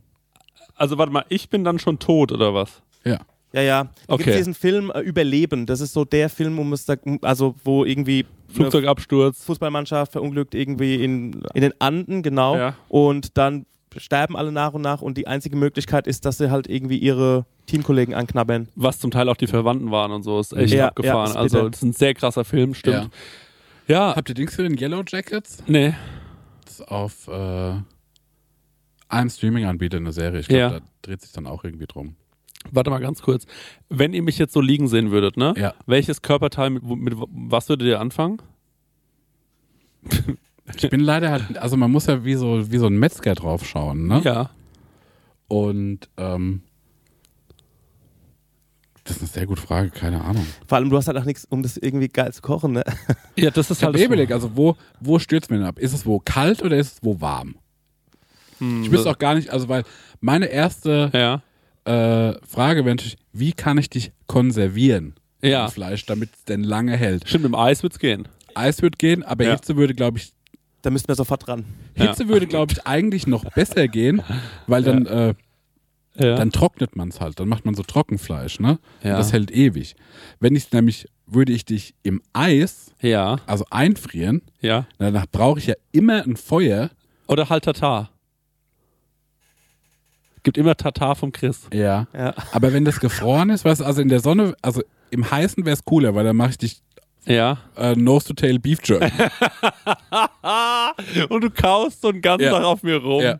[0.75, 2.81] Also warte mal, ich bin dann schon tot, oder was?
[3.03, 3.19] Ja.
[3.53, 3.83] Ja, ja.
[3.85, 4.23] Da Okay.
[4.25, 5.65] gibt's diesen Film äh, Überleben.
[5.65, 9.43] Das ist so der Film, um es da, also wo irgendwie Flugzeugabsturz.
[9.45, 12.57] Fußballmannschaft verunglückt irgendwie in, in den Anden, genau.
[12.57, 12.75] Ja.
[12.89, 16.67] Und dann sterben alle nach und nach und die einzige Möglichkeit ist, dass sie halt
[16.67, 18.67] irgendwie ihre Teamkollegen anknabbern.
[18.75, 20.39] Was zum Teil auch die Verwandten waren und so.
[20.39, 21.33] Ist echt Ja, abgefahren.
[21.33, 23.09] ja, also, das ist ein sehr krasser Film, stimmt.
[23.87, 24.15] Ja.
[24.15, 25.63] Habt ihr Dings für den Yellow Jackets?
[25.67, 25.93] Nee.
[26.65, 27.73] Das ist auf äh,
[29.09, 30.41] einem Streaming-Anbieter eine Serie.
[30.41, 30.69] Ich glaube, Ja.
[30.71, 32.15] da dreht sich dann auch irgendwie drum.
[32.71, 33.45] Warte mal ganz kurz.
[33.89, 35.53] Wenn ihr mich jetzt so liegen sehen würdet, ne?
[35.57, 35.73] Ja.
[35.85, 38.41] Welches Körperteil, mit, mit was würdet ihr anfangen?
[40.75, 43.65] Ich bin leider halt, also man muss ja wie so, wie so ein Metzger drauf
[43.65, 44.21] schauen, ne?
[44.23, 44.49] Ja.
[45.47, 46.61] Und ähm,
[49.05, 50.45] das ist eine sehr gute Frage, keine Ahnung.
[50.67, 52.83] Vor allem, du hast halt auch nichts, um das irgendwie geil zu kochen, ne?
[53.37, 55.79] Ja, das ist halt eh überlegt, also wo, wo stürzt man denn ab?
[55.79, 57.55] Ist es wo kalt oder ist es wo warm?
[58.59, 59.83] Hm, Ich wüsste auch gar nicht, also weil
[60.19, 61.41] meine erste Ja.
[61.87, 65.15] Äh, Frage wäre natürlich, wie kann ich dich konservieren?
[65.41, 65.65] Ja.
[65.65, 67.27] Das Fleisch, damit es denn lange hält.
[67.27, 68.27] Stimmt, im Eis wird's gehen.
[68.55, 69.51] Eis wird gehen, aber Ja.
[69.51, 70.33] Hitze würde, glaube ich,
[70.83, 71.65] Da müssten wir sofort dran.
[71.95, 72.05] Ja.
[72.05, 74.21] Hitze würde, glaube ich, eigentlich noch besser gehen,
[74.67, 75.33] weil dann, äh,
[76.15, 76.35] Ja.
[76.35, 77.39] dann trocknet man es halt.
[77.39, 78.79] Dann macht man so Trockenfleisch, ne?
[79.03, 79.17] Ja.
[79.17, 79.95] Das hält ewig.
[80.39, 83.37] Wenn ich nämlich, würde ich dich im Eis, ja.
[83.47, 84.85] also einfrieren, Ja.
[84.97, 86.89] danach brauche ich ja immer ein Feuer.
[87.27, 88.11] Oder halt Tatar.
[90.47, 91.67] Gibt immer Tatar vom Chris.
[91.73, 92.07] Ja.
[92.17, 92.33] Ja.
[92.53, 95.73] Aber wenn das gefroren ist, weißt du, also in der Sonne, also im Heißen wäre
[95.73, 96.81] es cooler, weil dann mache ich dich
[97.25, 97.57] Ja.
[97.75, 99.11] äh, Nose to Tail Beef Jerky.
[101.29, 102.51] Und du kaust so einen ganzen Ja.
[102.53, 103.23] Tag auf mir rum.
[103.23, 103.39] Ja.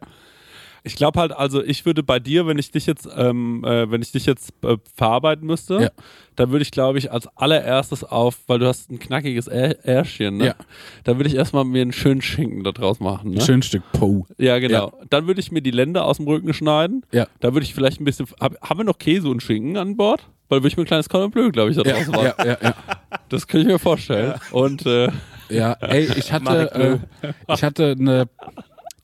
[0.88, 4.02] Ich glaube halt, also ich würde bei dir, wenn ich dich jetzt, ähm, äh, wenn
[4.02, 5.90] ich dich jetzt äh, verarbeiten müsste, Ja.
[6.36, 10.38] dann würde ich, glaube ich, als allererstes auf, weil du hast ein knackiges Ä- Ärschchen,
[10.38, 10.46] ne?
[10.48, 10.56] Ja.
[11.04, 13.32] Da würde ich erstmal mir einen schönen Schinken da draus machen.
[13.32, 13.38] Ne?
[13.40, 14.26] Ein schönes Stück Po.
[14.38, 14.94] Ja, genau.
[15.10, 17.04] Dann würde ich mir die Länder aus dem Rücken schneiden.
[17.12, 17.28] Ja.
[17.40, 18.28] Da würde ich vielleicht ein bisschen.
[18.40, 20.28] Hab, haben wir noch Käse und Schinken an Bord?
[20.50, 22.32] Weil würde ich mir ein kleines Cordon Bleu, glaube ich, da Ja, draus machen.
[22.40, 22.76] ja, ja, ja.
[23.28, 24.36] Das könnte ich mir vorstellen.
[24.52, 25.10] Und äh,
[25.50, 28.30] Ja, ey, ich hatte, äh, ich hatte eine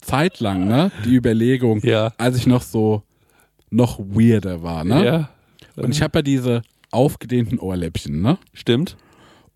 [0.06, 2.13] Zeit lang, ne, die Überlegung, Ja.
[2.18, 3.04] als ich noch so
[3.70, 5.06] noch weirder war, ne?
[5.06, 5.30] ja,
[5.76, 6.62] Und ich habe ja diese
[6.92, 8.38] aufgedehnten Ohrläppchen, ne?
[8.54, 8.98] stimmt.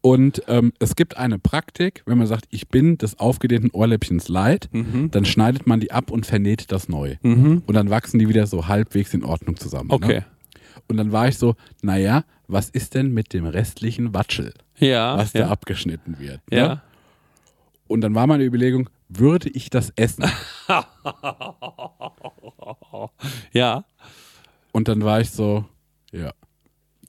[0.01, 4.69] Und ähm, es gibt eine Praktik, wenn man sagt, ich bin des aufgedehnten Ohrläppchens leid,
[4.71, 5.11] Mhm.
[5.11, 7.15] dann schneidet man die ab und vernäht das neu.
[7.23, 7.63] Mhm.
[7.65, 9.91] Und dann wachsen die wieder so halbwegs in Ordnung zusammen.
[9.91, 10.19] Okay.
[10.19, 10.25] Ne?
[10.87, 15.17] Und dann war ich so, naja, was ist denn mit dem restlichen Watschel, Ja.
[15.17, 15.41] was ja.
[15.41, 16.39] da abgeschnitten wird?
[16.49, 16.57] Ne?
[16.57, 16.83] Ja.
[17.87, 20.25] Und dann war meine Überlegung, würde ich das essen?
[23.53, 23.85] Ja.
[24.71, 25.65] Und dann war ich so,
[26.11, 26.31] ja.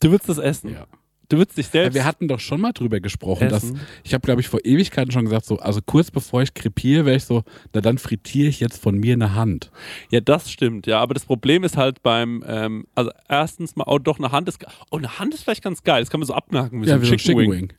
[0.01, 0.73] Du würdest das essen.
[0.73, 0.87] ja.
[1.31, 1.95] Du würdest dich Ja, selbst.
[1.95, 3.81] wir hatten doch schon mal drüber gesprochen, dass Essen.
[4.03, 7.17] ich habe, glaube ich, vor Ewigkeiten schon gesagt, so, also kurz bevor ich krepiere, wäre
[7.17, 7.43] ich so,
[7.75, 9.71] na dann frittiere ich jetzt von mir eine Hand.
[10.11, 11.01] Ja, das stimmt, ja.
[11.01, 14.65] Aber das Problem ist halt beim, ähm, also erstens mal, oh doch, eine Hand ist,
[14.91, 16.01] oh, eine Hand ist vielleicht ganz geil.
[16.01, 17.51] Das kann man so abnacken wie so ein wie so ein Chicken Wing.
[17.53, 17.73] Wing.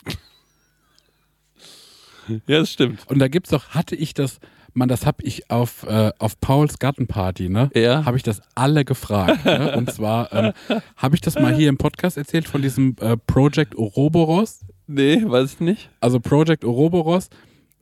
[2.48, 3.00] Ja, das stimmt.
[3.08, 4.40] Und da gibt's doch, hatte ich das,
[4.74, 7.70] Mann, das hab ich auf, äh, auf Pauls Gartenparty, ne?
[7.76, 8.06] Ja.
[8.06, 9.44] Habe ich das alle gefragt.
[9.46, 9.74] ne?
[9.78, 10.54] Und zwar ähm,
[10.96, 14.60] habe ich das mal hier im Podcast erzählt von diesem äh, Project Ouroboros.
[14.88, 15.90] Nee, weiß ich nicht.
[16.00, 17.30] Also Project Ouroboros,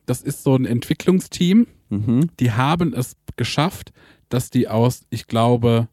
[0.06, 1.66] das ist so ein Entwicklungsteam.
[1.90, 2.30] Mhm.
[2.40, 3.92] Die haben es geschafft,
[4.28, 5.88] dass die aus, ich glaube,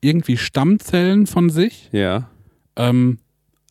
[0.00, 2.28] irgendwie Stammzellen von sich Ja.
[2.76, 3.18] ähm,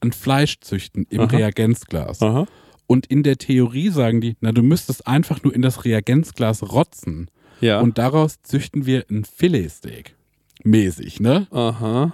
[0.02, 1.28] ein Fleisch züchten im Aha.
[1.36, 2.22] Reagenzglas.
[2.22, 2.46] Aha.
[2.92, 7.30] Und in der Theorie sagen die, na, du müsstest einfach nur in das Reagenzglas rotzen.
[7.62, 7.82] Ja.
[7.82, 10.16] Und daraus züchten wir ein Filetsteak.
[10.64, 11.46] Mäßig, ne?
[11.52, 12.14] Aha.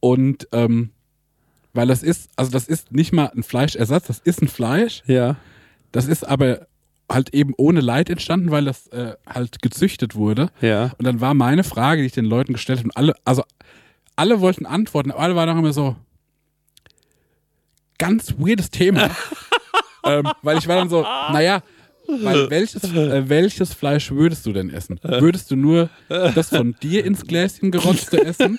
[0.00, 0.88] Und ähm,
[1.74, 5.02] weil das ist, also das ist nicht mal ein Fleischersatz, das ist ein Fleisch.
[5.06, 5.36] Ja.
[5.92, 6.66] Das ist aber
[7.12, 10.48] halt eben ohne Leid entstanden, weil das äh, halt gezüchtet wurde.
[10.62, 10.94] Ja.
[10.96, 13.44] Und dann war meine Frage, die ich den Leuten gestellt habe, und alle, also
[14.16, 15.94] alle wollten antworten, aber alle waren auch immer so,
[17.98, 19.10] ganz weirdes Thema.
[20.06, 21.62] ähm, weil ich war dann so, naja,
[22.08, 25.00] weil welches, äh, welches Fleisch würdest du denn essen?
[25.02, 28.58] Würdest du nur das von dir ins Gläschen gerotzte essen?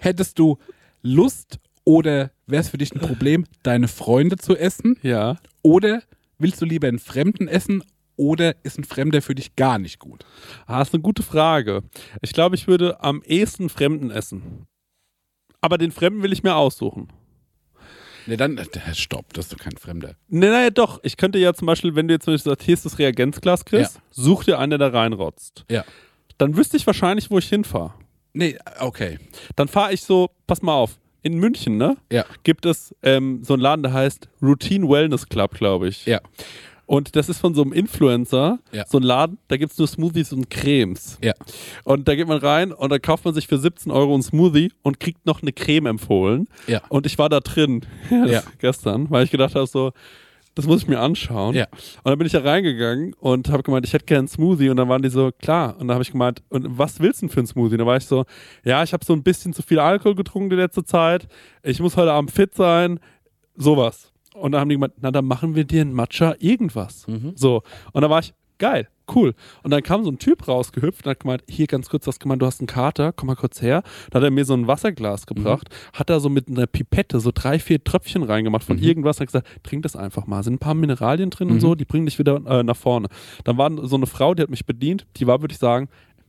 [0.00, 0.58] Hättest du
[1.02, 4.98] Lust oder wäre es für dich ein Problem, deine Freunde zu essen?
[5.02, 5.38] Ja.
[5.62, 6.02] Oder
[6.38, 7.82] willst du lieber einen Fremden essen
[8.16, 10.24] oder ist ein Fremder für dich gar nicht gut?
[10.66, 11.82] Ah, ist eine gute Frage.
[12.22, 14.66] Ich glaube, ich würde am ehesten Fremden essen.
[15.60, 17.08] Aber den Fremden will ich mir aussuchen.
[18.26, 20.14] Ne, dann, äh, stopp, das ist doch kein Fremder.
[20.28, 21.00] Nee, naja, doch.
[21.02, 23.64] Ich könnte ja zum Beispiel, wenn du jetzt zum Beispiel sagst, hier ist das Reagenzglas,
[23.64, 24.00] Chris, Ja.
[24.10, 25.64] such dir einen, der da reinrotzt.
[25.70, 25.84] Ja.
[26.38, 27.94] Dann wüsste ich wahrscheinlich, wo ich hinfahre.
[28.32, 29.18] Nee, okay.
[29.56, 31.96] Dann fahre ich so, pass mal auf, in München, ne?
[32.10, 32.24] Ja.
[32.44, 36.06] Gibt es ähm, so einen Laden, der heißt Routine Wellness Club, glaube ich.
[36.06, 36.20] Ja.
[36.90, 38.84] Und das ist von so einem Influencer, Ja.
[38.84, 41.18] so ein Laden, da gibt es nur Smoothies und Cremes.
[41.22, 41.34] Ja.
[41.84, 44.72] Und da geht man rein und da kauft man sich für 17 Euro einen Smoothie
[44.82, 46.48] und kriegt noch eine Creme empfohlen.
[46.66, 46.82] Ja.
[46.88, 47.82] Und ich war da drin
[48.26, 48.42] Ja.
[48.58, 49.92] gestern, weil ich gedacht habe, so,
[50.56, 51.54] das muss ich mir anschauen.
[51.54, 51.66] Ja.
[52.02, 54.68] Und dann bin ich da reingegangen und habe gemeint, ich hätte gerne einen Smoothie.
[54.70, 55.74] Und dann waren die so, klar.
[55.78, 57.74] Und dann habe ich gemeint, und was willst du denn für einen Smoothie?
[57.74, 58.24] Und dann war ich so,
[58.64, 61.28] ja, ich habe so ein bisschen zu viel Alkohol getrunken die letzte Zeit.
[61.62, 62.98] Ich muss heute Abend fit sein.
[63.56, 64.10] Sowas.
[64.34, 67.06] Und dann haben die gemeint, na, dann machen wir dir einen Matcha irgendwas.
[67.34, 67.62] So.
[67.92, 69.34] Und dann war ich, geil, cool.
[69.62, 72.40] Und dann kam so ein Typ rausgehüpft und hat gemeint, hier ganz kurz, was gemeint,
[72.42, 73.82] du hast einen Kater, komm mal kurz her.
[74.10, 77.30] Da hat er mir so ein Wasserglas gebracht, hat da so mit einer Pipette so
[77.34, 80.44] drei, vier Tröpfchen reingemacht von irgendwas und hat gesagt, trink das einfach mal.
[80.44, 83.08] Sind ein paar Mineralien drin und so, die bringen dich wieder äh, nach vorne.
[83.44, 85.88] Dann war so eine Frau, die hat mich bedient, die war, würde ich sagen,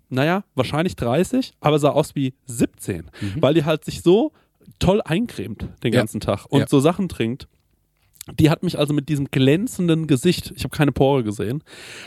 [0.09, 4.31] naja, wahrscheinlich 30, aber sah aus wie 17, weil die halt sich so
[4.79, 5.99] toll eincremt den Ja.
[5.99, 6.67] ganzen Tag und Ja.
[6.67, 7.47] so Sachen trinkt.
[8.39, 11.63] Die hat mich also mit diesem glänzenden Gesicht, ich habe keine Pore gesehen,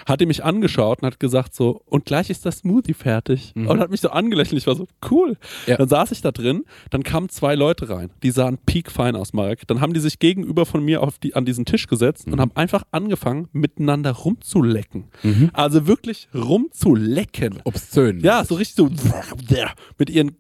[0.07, 3.53] hat die mich angeschaut und hat gesagt so, und gleich ist das Smoothie fertig.
[3.55, 4.59] Und hat mich so angelächelt.
[4.61, 5.31] Ich war so, cool.
[5.31, 5.37] Mhm.
[5.67, 5.77] Ja.
[5.77, 9.67] Dann saß ich da drin, dann kamen zwei Leute rein, die sahen piekfein aus, Marek.
[9.67, 12.33] Dann haben die sich gegenüber von mir auf die, an diesen Tisch gesetzt Mhm.
[12.35, 15.05] und haben einfach angefangen, miteinander rumzulecken.
[15.53, 17.61] Also wirklich rumzulecken.
[17.65, 18.21] Obszön.
[18.21, 18.91] Ja, so richtig so
[19.99, 20.37] mit ihren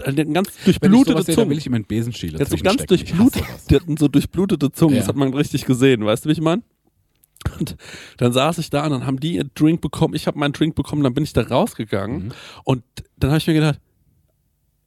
[0.00, 2.56] den ganz Wenn ich durchblutete sowas sehe, will ich ihm einen Besenstiel Der hat so
[2.56, 3.64] ganz durchblutet, sowas.
[3.66, 5.08] die hatten so durchblutete Zungen, das Ja.
[5.08, 6.62] hat man richtig gesehen, weißt du, wie ich meine?
[7.58, 7.76] Und
[8.18, 10.74] dann saß ich da und dann haben die ihren Drink bekommen, ich habe meinen Drink
[10.76, 12.32] bekommen, dann bin ich da rausgegangen Mhm.
[12.64, 12.82] und
[13.18, 13.80] dann habe ich mir gedacht,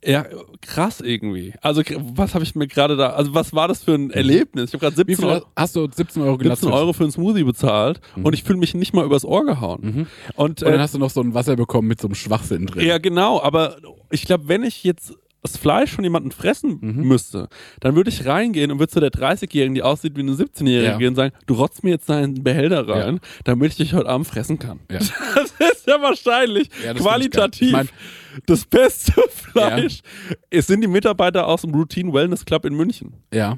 [0.06, 0.26] ja,
[0.62, 1.54] krass irgendwie.
[1.62, 1.82] Also
[2.16, 4.70] was habe ich mir gerade da, also was war das für ein Erlebnis?
[4.70, 5.08] Ich habe gerade Mhm.
[5.08, 6.62] Wie 17 viel Euro, hast du 17 Euro gelassen?
[6.66, 9.80] 17 Euro für einen Smoothie bezahlt und ich fühle mich nicht mal übers Ohr gehauen.
[9.84, 10.08] Und, Mhm.
[10.36, 12.86] Und dann äh, hast du noch so ein Wasser bekommen mit so einem Schwachsinn drin.
[12.86, 13.78] ja, genau, aber
[14.12, 17.04] ich glaube, wenn ich jetzt das Fleisch von jemandem fressen Mhm.
[17.08, 20.92] müsste, dann würde ich reingehen und würde zu der 30-Jährigen, die aussieht wie eine 17-Jährige,
[20.92, 20.98] Ja.
[20.98, 24.26] gehen und sagen, du rotzt mir jetzt deinen Behälter rein, damit ich dich heute Abend
[24.28, 24.80] fressen kann.
[24.92, 24.98] Ja.
[25.60, 27.74] Das ist ja wahrscheinlich Ja, qualitativ.
[28.46, 30.00] Das beste Fleisch.
[30.50, 33.14] Es sind die Mitarbeiter aus dem Routine Wellness Club in München.
[33.34, 33.58] Ja.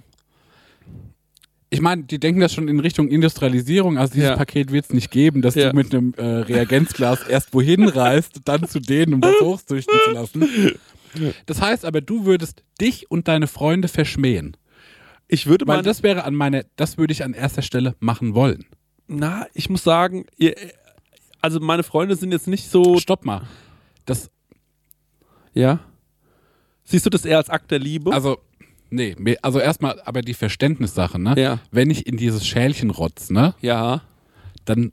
[1.70, 3.98] Ich meine, die denken das schon in Richtung Industrialisierung.
[3.98, 4.36] Also dieses Ja.
[4.38, 5.70] Paket wird es nicht geben, dass Ja.
[5.72, 10.12] du mit einem äh, Reagenzglas erst wohin reist, dann zu denen, um das hochzüchten zu
[10.12, 10.48] lassen.
[11.46, 14.56] Das heißt aber, du würdest dich und deine Freunde verschmähen.
[15.28, 18.34] Ich würde Weil mal, das wäre an meine, das würde ich an erster Stelle machen
[18.34, 18.66] wollen.
[19.08, 20.56] na, ich muss sagen, ihr,
[21.42, 23.42] also meine Freunde sind jetzt nicht so, Stopp mal.
[24.06, 24.30] Das,
[25.58, 25.80] ja.
[26.84, 28.14] Siehst du das eher als Akt der Liebe?
[28.14, 28.38] also,
[28.90, 31.34] nee, also erstmal aber die Verständnissache, ne?
[31.38, 31.60] Ja.
[31.72, 33.56] Wenn ich in dieses Schälchen rotz, ne?
[33.62, 34.02] ja.
[34.66, 34.92] Dann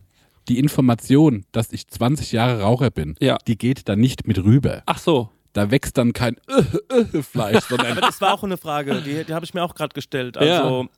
[0.48, 3.38] die Information, dass ich 20 Jahre Raucher bin, Ja.
[3.46, 4.82] die geht dann nicht mit rüber.
[4.86, 5.30] Ach so.
[5.52, 9.24] Da wächst dann kein äh, äh, Fleisch, sondern Aber das war auch eine Frage, die,
[9.24, 10.36] die habe ich mir auch gerade gestellt.
[10.36, 10.62] Ja.
[10.64, 10.88] Also,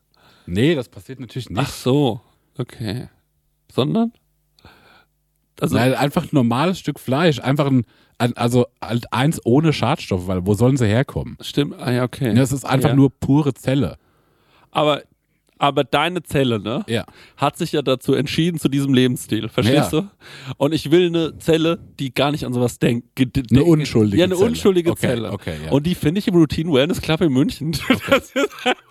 [0.47, 1.59] nee, das passiert natürlich nicht.
[1.61, 2.21] Ach so.
[2.57, 3.09] Okay.
[3.71, 4.13] Sondern?
[5.61, 7.85] Also, Nein, einfach ein normales Stück Fleisch, einfach ein,
[8.19, 11.37] also halt eins ohne Schadstoffe, weil wo sollen sie herkommen?
[11.41, 11.77] stimmt.
[11.79, 12.35] Ah ja, okay.
[12.35, 12.95] Das ist einfach Ja.
[12.97, 13.97] nur pure Zelle.
[14.71, 15.03] Aber
[15.59, 16.85] aber deine Zelle, ne?
[16.87, 17.07] Ja.
[17.39, 19.49] Hat sich ja dazu entschieden, zu diesem Lebensstil.
[19.49, 20.03] Verstehst Ja.
[20.03, 20.09] du?
[20.59, 23.15] Und ich will eine Zelle, die gar nicht an sowas denkt.
[23.15, 24.51] Ge- de- Eine unschuldige Ja, eine Zelle.
[24.51, 25.33] unschuldige Okay, Zelle.
[25.33, 25.71] okay, ja.
[25.73, 27.71] Und die finde ich im Routine Wellness Club in München.
[28.11, 28.35] Ist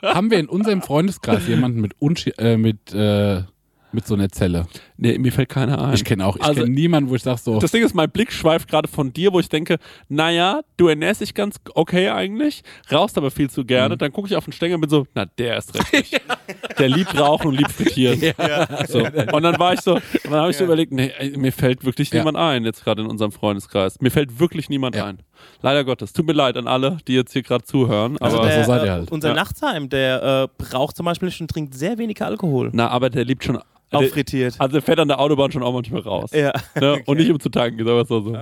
[0.02, 3.44] Haben wir in unserem Freundeskreis jemanden mit, Unschi äh, mit, äh,
[3.92, 4.66] mit so einer Zelle?
[4.98, 5.94] Nee, mir fällt keiner ein.
[5.94, 8.10] Ich kenne auch, ich Also- kenne niemanden, wo ich sage so, Das Ding ist, mein
[8.10, 9.78] Blick schweift gerade von dir, wo ich denke,
[10.10, 13.68] naja, du ernährst dich ganz okay eigentlich, rauchst aber viel zu Mhm.
[13.68, 13.98] gerne.
[13.98, 16.20] Dann gucke ich auf den Stängel und bin so, na, der ist richtig.
[16.78, 18.20] Der liebt Rauchen und liebt Frittieren.
[18.88, 19.00] So.
[19.00, 21.86] Und dann war ich so, und dann habe ich so überlegt, nee, ey, mir fällt
[21.86, 22.20] wirklich Ja.
[22.20, 24.00] niemand ein, jetzt gerade in unserem Freundeskreis.
[24.02, 25.06] Mir fällt wirklich niemand Ja.
[25.06, 25.20] ein.
[25.62, 26.12] Leider Gottes.
[26.14, 28.18] Tut mir leid an alle, die jetzt hier gerade zuhören.
[28.20, 29.12] Also Aber, so seid ihr äh, halt.
[29.12, 29.34] Unser Ja.
[29.36, 32.70] Nachtsheim, der äh, raucht zum Beispiel nicht und trinkt sehr wenig Alkohol.
[32.74, 33.60] na, aber der liebt schon.
[33.92, 34.56] Auch der, frittiert.
[34.60, 36.32] also der fährt an der Autobahn schon auch manchmal raus.
[36.34, 36.54] Ja.
[36.80, 37.02] Ne?
[37.06, 38.38] Und nicht um zu tanken, sagen wir es so.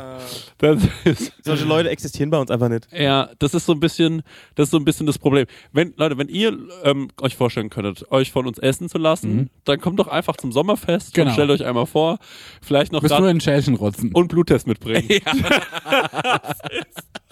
[0.58, 2.88] Das ist, Solche Leute existieren bei uns einfach nicht.
[2.92, 4.24] Ja, das ist so ein bisschen,
[4.56, 5.46] das ist so ein bisschen das Problem.
[5.72, 9.80] Wenn, Leute, wenn ihr ähm, euch vorstellen könntet, euch von uns essen zu lassen, dann
[9.80, 11.28] kommt doch einfach zum Sommerfest Genau.
[11.28, 12.18] und stellt euch einmal vor,
[12.62, 14.10] vielleicht noch bist nur in Schälchen rotzen.
[14.14, 15.08] und Bluttest mitbringen.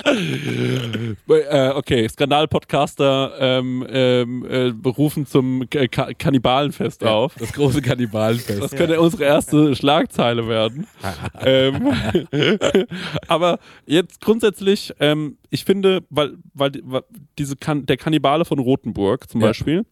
[1.27, 7.35] äh, okay, Skandal-Podcaster ähm, ähm, äh, berufen zum K Ka Kannibalenfest auf.
[7.37, 8.61] das große Kannibalenfest.
[8.61, 10.87] Das könnte unsere erste Schlagzeile werden.
[11.41, 11.93] ähm,
[13.27, 17.03] aber jetzt grundsätzlich, ähm, ich finde, weil, weil, weil
[17.37, 19.47] diese kan der Kannibale von Rothenburg zum Ja.
[19.47, 19.85] Beispiel,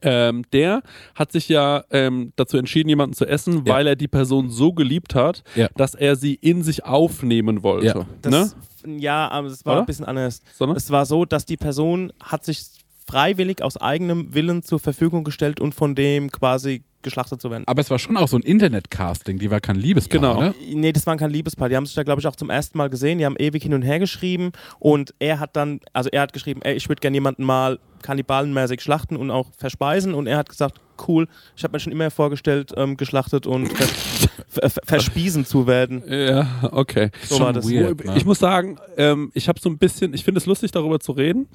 [0.00, 0.82] ähm, der
[1.14, 3.74] hat sich ja ähm, dazu entschieden, jemanden zu essen, Ja.
[3.74, 5.68] weil er die Person so geliebt hat, Ja.
[5.76, 7.86] dass er sie in sich aufnehmen wollte.
[7.86, 7.94] Ja.
[7.98, 8.06] Ne?
[8.22, 8.56] Das,
[8.86, 9.82] Ja, aber es war Oder?
[9.82, 10.40] ein bisschen anders.
[10.54, 10.76] Sondern?
[10.76, 12.62] Es war so, dass die Person hat sich
[13.06, 17.64] freiwillig aus eigenem Willen zur Verfügung gestellt und von dem quasi geschlachtet zu werden.
[17.66, 20.40] Aber es war schon auch so ein Internet-Casting, die war kein Liebespaar, Genau.
[20.40, 20.54] ne?
[20.72, 21.68] Nee, das war kein Liebespaar.
[21.68, 23.18] Die haben sich da, glaube ich, auch zum ersten Mal gesehen.
[23.18, 26.60] Die haben ewig hin und her geschrieben und er hat dann, also er hat geschrieben,
[26.62, 30.80] ey, ich würde gerne jemanden mal kannibalenmäßig schlachten und auch verspeisen und er hat gesagt,
[31.08, 33.86] cool, ich habe mir schon immer vorgestellt, ähm, geschlachtet und ver
[34.84, 36.02] verspiesen zu werden.
[36.08, 37.10] Ja, okay.
[37.28, 37.68] So Schon war das.
[37.70, 38.14] weird, ne?
[38.16, 41.12] Ich muss sagen, ähm, ich habe so ein bisschen, ich finde es lustig, darüber zu
[41.12, 41.46] reden.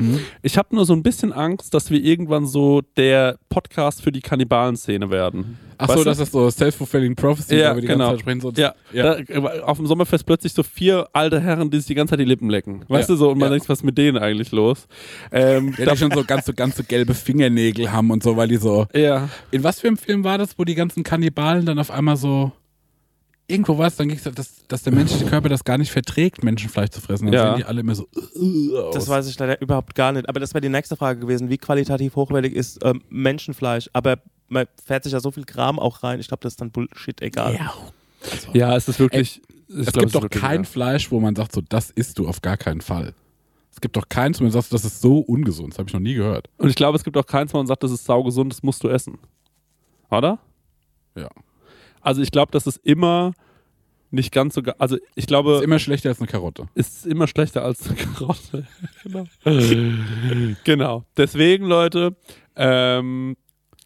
[0.41, 4.21] Ich habe nur so ein bisschen Angst, dass wir irgendwann so der Podcast für die
[4.21, 5.57] Kannibalen-Szene werden.
[5.79, 8.05] Ach Weißt so, das ist so self-fulfilling prophecy, Ja, wo wir die genau.
[8.09, 8.41] ganze Zeit sprechen.
[8.41, 9.15] So, Ja, ja.
[9.21, 12.25] Da, auf dem Sommerfest plötzlich so vier alte Herren, die sich die ganze Zeit die
[12.25, 12.83] Lippen lecken.
[12.87, 13.53] Weißt Ja, du so, und man ja.
[13.55, 14.87] denkt, was ist mit denen eigentlich los?
[15.31, 18.47] Ähm, Ja, die schon so ganz, so ganz so gelbe Fingernägel haben und so, weil
[18.47, 18.87] die so.
[18.95, 19.29] ja.
[19.51, 22.51] In was für einem Film war das, wo die ganzen Kannibalen dann auf einmal so.
[23.49, 26.43] Irgendwo war es, dann ging es, dass, dass der menschliche Körper das gar nicht verträgt,
[26.43, 27.25] Menschenfleisch zu fressen.
[27.27, 27.49] Dann Ja.
[27.51, 28.07] sehen die alle immer so.
[28.13, 28.93] äh, aus.
[28.93, 30.27] Das weiß ich leider überhaupt gar nicht.
[30.27, 31.49] Aber das wäre die nächste Frage gewesen.
[31.49, 33.89] Wie qualitativ hochwertig ist ähm, Menschenfleisch?
[33.93, 34.17] Aber
[34.49, 36.19] man fährt sich ja so viel Kram auch rein.
[36.19, 37.53] Ich glaube, das ist dann Bullshit egal.
[37.55, 37.73] ja.
[38.53, 39.41] ja, es ist wirklich.
[39.69, 40.69] ich Es glaub, gibt ist doch wirklich, kein ja.
[40.69, 43.13] Fleisch, wo man sagt, so, das isst du auf gar keinen Fall.
[43.71, 45.71] Es gibt doch keins, wo man sagt, das ist so ungesund.
[45.73, 46.49] Das habe ich noch nie gehört.
[46.57, 48.83] Und ich glaube, es gibt auch keins, wo man sagt, das ist saugesund, das musst
[48.83, 49.19] du essen.
[50.09, 50.39] Oder?
[51.15, 51.29] Ja.
[52.07, 53.33] Also ich glaube, das ist immer
[54.11, 54.61] nicht ganz so.
[54.77, 55.55] Also ich glaube.
[55.55, 56.67] Ist immer schlechter als eine Karotte.
[56.73, 58.65] ist immer schlechter als eine Karotte.
[59.03, 59.25] genau.
[60.63, 61.03] genau.
[61.17, 62.15] Deswegen, Leute,
[62.55, 63.35] ähm,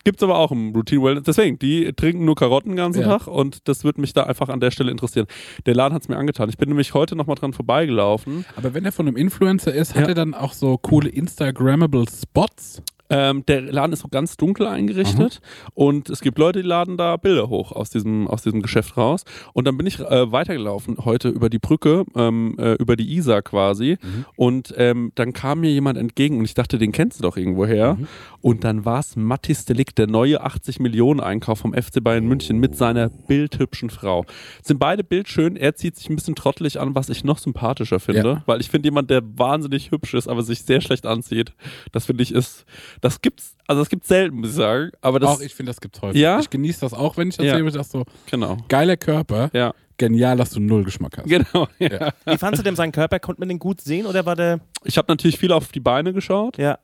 [0.04, 1.24] gibt's aber auch im Routine Wellness.
[1.24, 3.18] Deswegen, die trinken nur Karotten den ganzen Ja.
[3.18, 5.26] Tag und das würde mich da einfach an der Stelle interessieren.
[5.66, 6.50] Der Laden hat's mir angetan.
[6.50, 8.46] Ich bin nämlich heute nochmal dran vorbeigelaufen.
[8.56, 10.08] Aber wenn er von einem Influencer ist, hat Ja.
[10.10, 12.82] er dann auch so coole Instagrammable Spots?
[13.12, 15.42] Ähm, der Laden ist so ganz dunkel eingerichtet
[15.74, 19.26] und es gibt Leute, die laden da Bilder hoch aus diesem, aus diesem Geschäft raus.
[19.52, 23.42] Und dann bin ich äh, weitergelaufen heute über die Brücke, ähm, äh, über die Isar
[23.42, 23.98] quasi.
[24.38, 27.98] Und ähm, dann kam mir jemand entgegen und ich dachte, den kennst du doch irgendwoher.
[28.40, 32.60] Und dann war es Mattis Delikt, der neue 80 Millionen Einkauf vom FC Bayern München
[32.60, 34.26] mit seiner bildhübschen Frau.
[34.64, 35.58] Sind beide bildschön.
[35.58, 38.30] Er zieht sich ein bisschen trottelig an, was ich noch sympathischer finde.
[38.30, 38.44] Ja.
[38.46, 41.54] Weil ich finde jemand, der wahnsinnig hübsch ist, aber sich sehr schlecht anzieht,
[41.92, 42.66] das finde ich ist,
[43.02, 44.92] das gibt's, also das gibt's selten, muss ich sagen.
[45.02, 46.22] Aber das, auch ich finde, das gibt's häufig.
[46.22, 46.40] Ja?
[46.40, 47.56] Ich genieße das auch, wenn ich das Ja.
[47.58, 48.58] sehe, ich sag so, genau.
[48.70, 51.28] geiler Körper, Ja, genial, dass du null Geschmack hast.
[51.28, 51.68] genau.
[51.80, 52.12] Ja.
[52.26, 53.20] Wie fandst du denn seinen Körper?
[53.20, 54.60] Konnte man den gut sehen oder war der.
[54.84, 56.58] Ich habe natürlich viel auf die Beine geschaut.
[56.58, 56.80] Ja.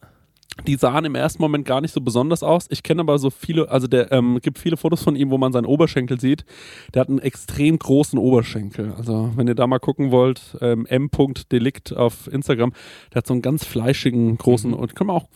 [0.66, 2.66] Die sahen im ersten Moment gar nicht so besonders aus.
[2.72, 5.54] Ich kenne aber so viele, also der ähm, gibt viele Fotos von ihm, wo man
[5.54, 6.46] seinen Oberschenkel sieht.
[6.96, 8.92] Der hat einen extrem großen Oberschenkel.
[8.98, 12.74] Also wenn ihr da mal gucken wollt, ähm, m.delikt auf Instagram,
[13.14, 15.28] der hat so einen ganz fleischigen großen und kann man auch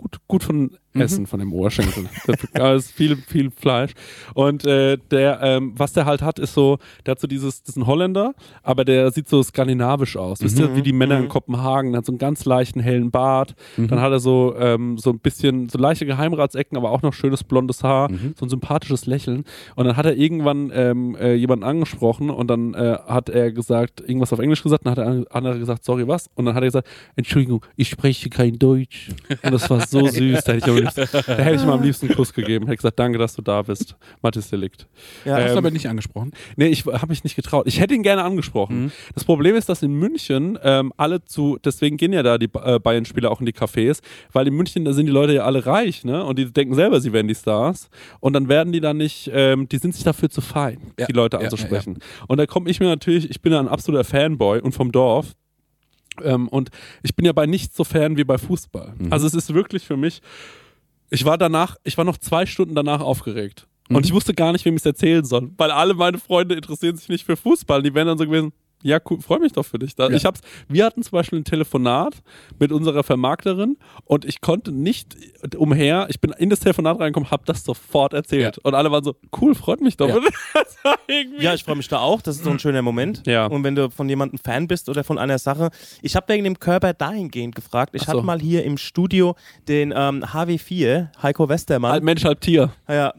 [0.00, 2.06] gut, gut von essen von dem Oberschenkel.
[2.52, 3.92] da ist viel, viel Fleisch.
[4.34, 7.70] Und äh, der, ähm, was der halt hat, ist so, der hat so dieses, das
[7.70, 10.40] ist ein Holländer, aber der sieht so skandinavisch aus.
[10.40, 13.54] Wisst ihr, wie die Männer in Kopenhagen, der hat so einen ganz leichten hellen Bart.
[13.76, 17.44] Dann hat er so, ähm, so ein bisschen, so leichte Geheimratsecken, aber auch noch schönes
[17.44, 19.44] blondes Haar, so ein sympathisches Lächeln.
[19.76, 24.00] Und dann hat er irgendwann ähm, äh, jemanden angesprochen und dann äh, hat er gesagt,
[24.00, 26.28] irgendwas auf Englisch gesagt, dann hat der andere gesagt, sorry, was?
[26.34, 29.10] Und dann hat er gesagt, Entschuldigung, ich spreche kein Deutsch.
[29.42, 30.44] Und das war so süß.
[30.44, 32.66] Da hätte, ich liebsten, da hätte ich ihm am liebsten einen Kuss gegeben.
[32.66, 33.96] Hätte gesagt, danke, dass du da bist.
[34.22, 34.86] Mathis Delikt.
[35.24, 36.32] Ja, Hast du Ähm, aber nicht angesprochen?
[36.56, 37.66] Nee, ich habe mich nicht getraut.
[37.66, 38.84] Ich hätte ihn gerne angesprochen.
[38.84, 38.92] Mhm.
[39.14, 42.78] Das Problem ist, dass in München ähm, alle zu, deswegen gehen ja da die äh,
[42.78, 44.00] Bayern-Spieler auch in die Cafés,
[44.32, 46.24] weil in München, da sind die Leute ja alle reich, ne?
[46.24, 47.88] Und die denken selber, sie wären die Stars.
[48.20, 51.12] Und dann werden die dann nicht, ähm, die sind sich dafür zu fein, Ja, die
[51.12, 51.98] Leute ja, anzusprechen.
[52.28, 55.34] Und da komme ich mir natürlich, ich bin ja ein absoluter Fanboy und vom Dorf.
[56.22, 56.70] Ähm, und
[57.02, 58.94] ich bin ja bei nichts so Fan wie bei Fußball.
[58.98, 59.12] Mhm.
[59.12, 60.20] Also es ist wirklich für mich,
[61.10, 63.66] ich war danach, ich war noch zwei Stunden danach aufgeregt.
[63.88, 64.04] Und Mhm.
[64.04, 67.08] ich wusste gar nicht, wem ich es erzählen soll, weil alle meine Freunde interessieren sich
[67.08, 67.82] nicht für Fußball.
[67.82, 68.52] Die wären dann so gewesen,
[68.82, 69.94] ja, cool, freue mich doch für dich.
[69.94, 70.16] Da, Ja.
[70.16, 72.14] ich hab's, wir hatten zum Beispiel ein Telefonat
[72.58, 75.16] mit unserer Vermarkterin und ich konnte nicht
[75.56, 78.58] umher, ich bin in das Telefonat reingekommen, habe das sofort erzählt.
[78.58, 80.08] Und alle waren so, cool, freut mich doch.
[80.08, 80.16] Ja.
[81.38, 82.22] Ja, ich freue mich da auch.
[82.22, 83.26] Das ist so ein schöner Moment.
[83.26, 83.46] Ja.
[83.46, 85.70] Und wenn du von jemandem Fan bist oder von einer Sache.
[86.02, 87.94] Ich habe wegen dem Körper dahingehend gefragt.
[87.94, 88.08] Ich so.
[88.08, 89.34] hatte mal hier im Studio
[89.68, 91.92] den ähm, HW4, Heiko Westermann.
[91.92, 92.72] Halb Mensch, halb Tier.
[92.88, 93.12] Ja,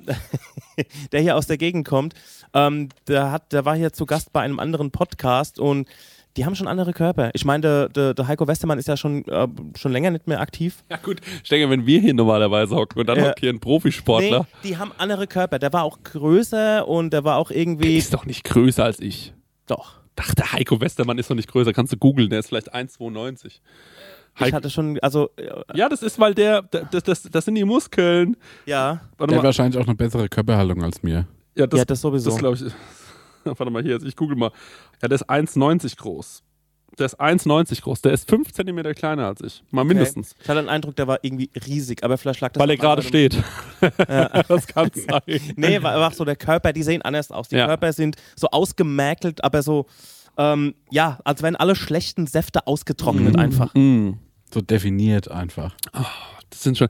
[1.12, 2.14] der hier aus der Gegend kommt,
[2.54, 5.88] ähm, der, hat, der war hier zu Gast bei einem anderen Podcast und
[6.38, 7.30] die haben schon andere Körper.
[7.34, 9.48] Ich meine, der, der, der Heiko Westermann ist ja schon, äh,
[9.78, 10.84] schon länger nicht mehr aktiv.
[10.90, 13.30] Ja gut, ich denke, wenn wir hier normalerweise hocken und dann Ja.
[13.30, 15.60] hockt hier ein Profisportler, Nee, die haben andere Körper.
[15.60, 17.98] Der war auch größer und der war auch der irgendwie.
[17.98, 19.34] ist doch nicht größer als ich.
[19.68, 19.96] Doch.
[20.24, 21.74] Ach, der Heiko Westermann ist doch nicht größer.
[21.74, 23.60] Kannst du googeln, der ist vielleicht 1,92.
[24.40, 27.56] Ich hatte schon, also, äh, Ja, das ist, weil der, der- das, das, das sind
[27.56, 28.38] die Muskeln.
[28.66, 29.02] ja.
[29.18, 31.28] Warte Der hat wahrscheinlich auch eine bessere Körperhaltung als mir.
[31.56, 32.30] Ja, das, ja, das sowieso.
[32.32, 32.74] das glaube ich.
[33.44, 34.52] Warte mal hier, ich google mal.
[35.02, 36.44] Ja, der ist 1,90 groß.
[37.00, 38.02] Der ist 1,90 groß.
[38.02, 39.64] Der ist 5 Zentimeter kleiner als ich.
[39.72, 40.36] Mal mindestens.
[40.42, 43.02] Ich hatte den Eindruck, der war irgendwie riesig, aber vielleicht lag das Weil er gerade
[43.02, 43.36] steht.
[44.08, 45.22] das kann sein.
[45.56, 47.48] Nee, war einfach so der Körper, die sehen anders aus.
[47.48, 47.66] Die Ja.
[47.66, 49.86] Körper sind so ausgemäkelt, aber so,
[50.38, 53.74] ähm, ja, als wären alle schlechten Säfte ausgetrocknet einfach.
[53.74, 54.12] Mm.
[54.54, 55.74] So definiert einfach.
[56.52, 56.90] Das sind schon,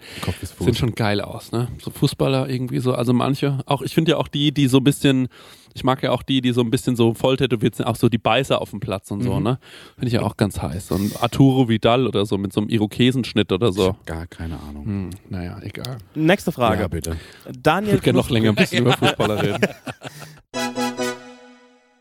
[0.59, 1.67] sehen schon geil aus, ne?
[1.81, 4.83] So Fußballer irgendwie so, also manche, auch ich finde ja auch die, die so ein
[4.83, 5.27] bisschen,
[5.73, 8.09] ich mag ja auch die, die so ein bisschen so voll tätowiert sind, auch so
[8.09, 9.43] die Beißer auf dem Platz und so, Mhm.
[9.43, 9.59] ne?
[9.95, 10.91] Finde ich ja auch ganz heiß.
[10.91, 13.95] Und Arturo Vidal oder so mit so einem Irokesenschnitt oder so.
[14.05, 14.83] Gar keine Ahnung.
[14.85, 15.97] Hm, naja, egal.
[16.15, 16.81] Nächste Frage.
[16.81, 17.15] Ja, bitte.
[17.61, 19.61] Daniel, Ich würde gerne noch länger ein bisschen über Fußballer reden.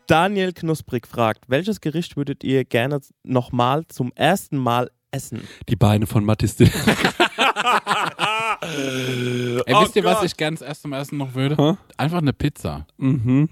[0.07, 5.41] Daniel Knusprig fragt, welches Gericht würdet ihr gerne nochmal zum ersten Mal essen?
[5.69, 6.55] Die Beine von Mathis.
[8.61, 11.55] Ey, wisst ihr, was ich ganz erst zum ersten noch würde?
[11.57, 11.77] Hä?
[11.97, 12.87] Einfach eine Pizza.
[12.97, 13.49] Mhm.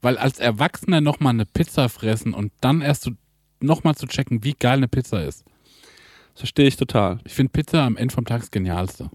[0.00, 3.10] Weil als Erwachsener nochmal eine Pizza fressen und dann erst so
[3.60, 5.44] nochmal zu checken, wie geil eine Pizza ist.
[6.34, 7.18] Das verstehe ich total.
[7.24, 9.10] Ich finde Pizza am Ende vom Tag das Genialste.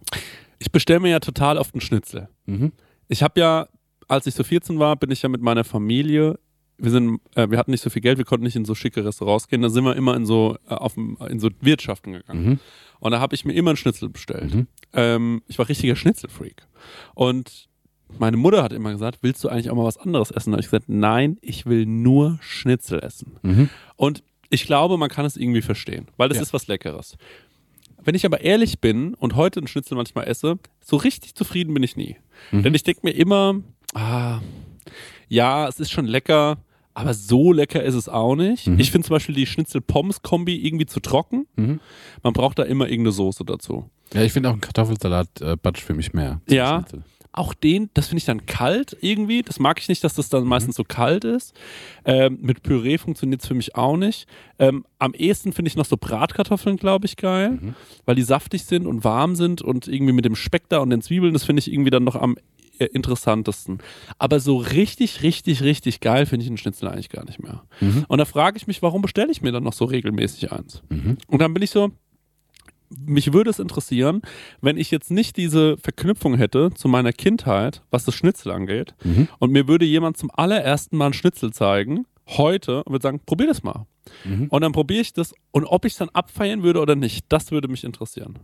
[0.60, 2.28] Ich bestelle mir ja total oft einen Schnitzel.
[2.46, 2.74] Mhm.
[3.08, 3.68] Ich habe ja,
[4.08, 6.40] als ich so 14 war, bin ich ja mit meiner Familie.
[6.78, 9.06] Wir, sind, äh, wir hatten nicht so viel Geld, wir konnten nicht in so schicke
[9.06, 9.62] Restaurants gehen.
[9.62, 12.46] Da sind wir immer in so, äh, auf, in so Wirtschaften gegangen.
[12.46, 12.60] Mhm.
[13.04, 14.54] Und da habe ich mir immer einen Schnitzel bestellt.
[14.56, 14.68] Mhm.
[14.94, 16.66] Ähm, ich war richtiger Schnitzelfreak.
[17.16, 17.68] Und
[18.18, 20.52] meine Mutter hat immer gesagt, willst du eigentlich auch mal was anderes essen?
[20.52, 23.38] Da habe ich gesagt, nein, ich will nur Schnitzel essen.
[23.42, 23.70] Mhm.
[23.98, 26.44] Und ich glaube, man kann es irgendwie verstehen, weil das Ja.
[26.44, 27.18] ist was Leckeres.
[28.06, 31.84] Wenn ich aber ehrlich bin und heute einen Schnitzel manchmal esse, so richtig zufrieden bin
[31.84, 32.16] ich nie.
[32.52, 32.64] Mhm.
[32.64, 33.56] Denn ich denke mir immer,
[33.94, 34.40] ah,
[35.28, 36.58] ja, es ist schon lecker,
[36.94, 38.68] aber so lecker ist es auch nicht.
[38.68, 38.80] Mhm.
[38.80, 41.48] Ich finde zum Beispiel die Schnitzel-Pommes-Kombi irgendwie zu trocken.
[41.56, 41.80] Mhm.
[42.24, 43.90] Man braucht da immer irgendeine Soße dazu.
[44.14, 46.42] Ja, ich finde auch ein Kartoffelsalat äh, batsch für mich mehr.
[46.50, 46.80] Ja.
[46.82, 47.04] Schnitzel.
[47.36, 49.42] Auch den, das finde ich dann kalt irgendwie.
[49.42, 51.56] Das mag ich nicht, dass das dann meistens so kalt ist.
[52.06, 54.28] Ähm, mit Püree funktioniert es für mich auch nicht.
[54.60, 57.74] Ähm, am ehesten finde ich noch so Bratkartoffeln, glaube ich, geil, Mhm.
[58.06, 61.02] weil die saftig sind und warm sind und irgendwie mit dem Speck da und den
[61.02, 62.38] Zwiebeln, das finde ich irgendwie dann noch am
[62.80, 63.80] äh, interessantesten.
[64.18, 67.64] Aber so richtig, richtig, richtig geil finde ich einen Schnitzel eigentlich gar nicht mehr.
[67.82, 68.06] Mhm.
[68.08, 70.82] Und da frage ich mich, warum bestelle ich mir dann noch so regelmäßig eins?
[70.90, 71.18] Mhm.
[71.28, 71.92] Und dann bin ich so,
[72.90, 74.22] mich würde es interessieren,
[74.62, 79.28] wenn ich jetzt nicht diese Verknüpfung hätte zu meiner Kindheit, was das Schnitzel angeht, Mhm.
[79.40, 83.48] und mir würde jemand zum allerersten Mal ein Schnitzel zeigen, heute, und würde sagen, probier
[83.48, 83.86] das mal.
[84.26, 84.48] Mhm.
[84.50, 87.52] Und dann probiere ich das und ob ich es dann abfeiern würde oder nicht, das
[87.52, 88.38] würde mich interessieren.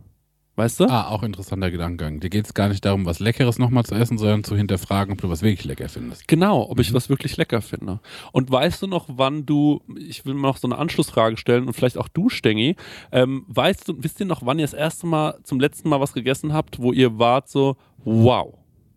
[0.60, 0.84] Weißt du?
[0.90, 2.20] Ah, auch interessanter Gedankengang.
[2.20, 5.18] Dir geht es gar nicht darum, was Leckeres nochmal zu essen, sondern zu hinterfragen, ob
[5.22, 6.28] du was wirklich lecker findest.
[6.28, 6.96] Genau, ob ich Mhm.
[6.96, 8.00] was wirklich lecker finde.
[8.32, 11.72] Und weißt du noch, wann du, ich will mal noch so eine Anschlussfrage stellen und
[11.72, 12.76] vielleicht auch du, Stengi,
[13.10, 16.12] ähm, weißt du, wisst ihr noch, wann ihr das erste Mal, zum letzten Mal was
[16.12, 18.52] gegessen habt, wo ihr wart so, wow,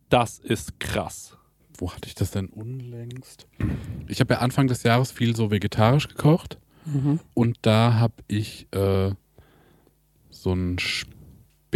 [0.10, 1.38] das ist krass.
[1.78, 3.48] Wo hatte ich das denn unlängst?
[4.10, 6.58] Ich habe ja Anfang des Jahres viel so vegetarisch gekocht
[7.34, 9.12] und da habe ich äh,
[10.30, 10.78] so einen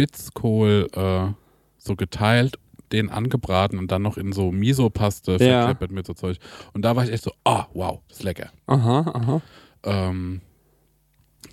[0.02, 1.32] Spitzkohl äh,
[1.78, 2.58] so geteilt,
[2.92, 5.38] den angebraten und dann noch in so Miso-Paste Ja.
[5.38, 6.38] verkleppert mit so Zeug.
[6.72, 8.50] Und da war ich echt so, ah, wow, das ist lecker.
[8.66, 9.42] Aha, aha.
[9.82, 10.40] Ähm,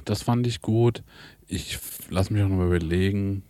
[0.05, 1.03] Das fand ich gut.
[1.47, 1.79] Ich
[2.09, 3.43] lass mich auch noch mal überlegen.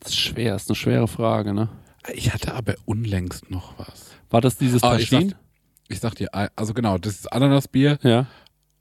[0.00, 1.68] Das ist schwer, ist eine schwere Frage, ne?
[2.14, 4.12] Ich hatte aber unlängst noch was.
[4.30, 5.30] War das dieses Ah, ich Taschin?
[5.30, 5.38] sag-
[5.90, 8.26] Ich sag dir, also genau, das ist Ananasbier Ja,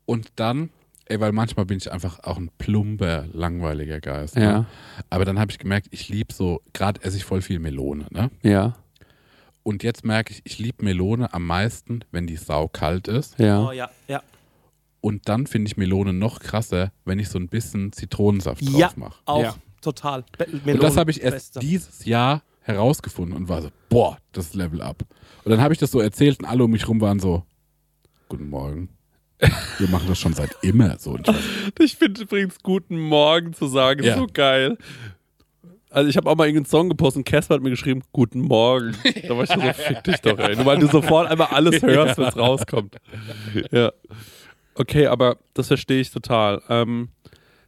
[0.06, 0.70] und dann,
[1.10, 4.36] ey, weil manchmal bin ich einfach auch ein plumper, langweiliger Geist.
[4.36, 4.44] Ne?
[4.44, 4.66] ja,
[5.10, 8.30] Aber dann habe ich gemerkt, ich lieb so, gerade esse ich voll viel Melone, ne?
[8.44, 8.76] ja,
[9.64, 13.38] Und jetzt merke ich, ich lieb Melone am meisten, wenn die sau kalt ist.
[13.40, 13.68] ja.
[13.68, 14.22] Oh ja, ja.
[15.02, 18.92] Und dann finde ich Melone noch krasser, wenn ich so ein bisschen Zitronensaft drauf Ja,
[18.96, 19.22] mache.
[19.26, 19.56] auch Ja.
[19.82, 20.26] total.
[20.38, 21.60] Be Und das habe ich erst Bester.
[21.62, 25.04] dieses Jahr herausgefunden und war so, boah, das ist Level up.
[25.46, 27.44] Und dann habe ich das so erzählt und alle um mich rum waren so,
[28.28, 28.90] guten Morgen.
[29.78, 31.18] Wir machen das schon seit immer so.
[31.80, 34.18] Ich finde übrigens guten Morgen zu sagen Ja.
[34.18, 34.78] so geil.
[35.90, 38.96] Also ich habe auch mal irgendeinen Song gepostet und Casper hat mir geschrieben, guten Morgen.
[39.28, 40.56] Da war ich so, fick dich doch, ey.
[40.56, 42.98] Nur weil du sofort einmal alles hörst, wenn es rauskommt.
[43.72, 43.92] Ja.
[44.76, 46.62] Okay, aber das verstehe ich total.
[46.70, 47.10] Ähm,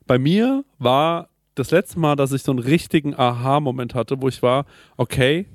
[0.05, 4.41] bei mir war das letzte Mal, dass ich so einen richtigen Aha-Moment hatte, wo ich
[4.43, 4.65] war,
[4.97, 5.45] okay,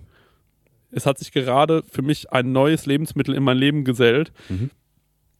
[0.90, 4.70] es hat sich gerade für mich ein neues Lebensmittel in mein Leben gesellt, Mhm.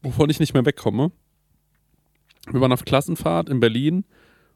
[0.05, 1.11] Wovon ich nicht mehr wegkomme.
[2.51, 4.05] Wir waren auf Klassenfahrt in Berlin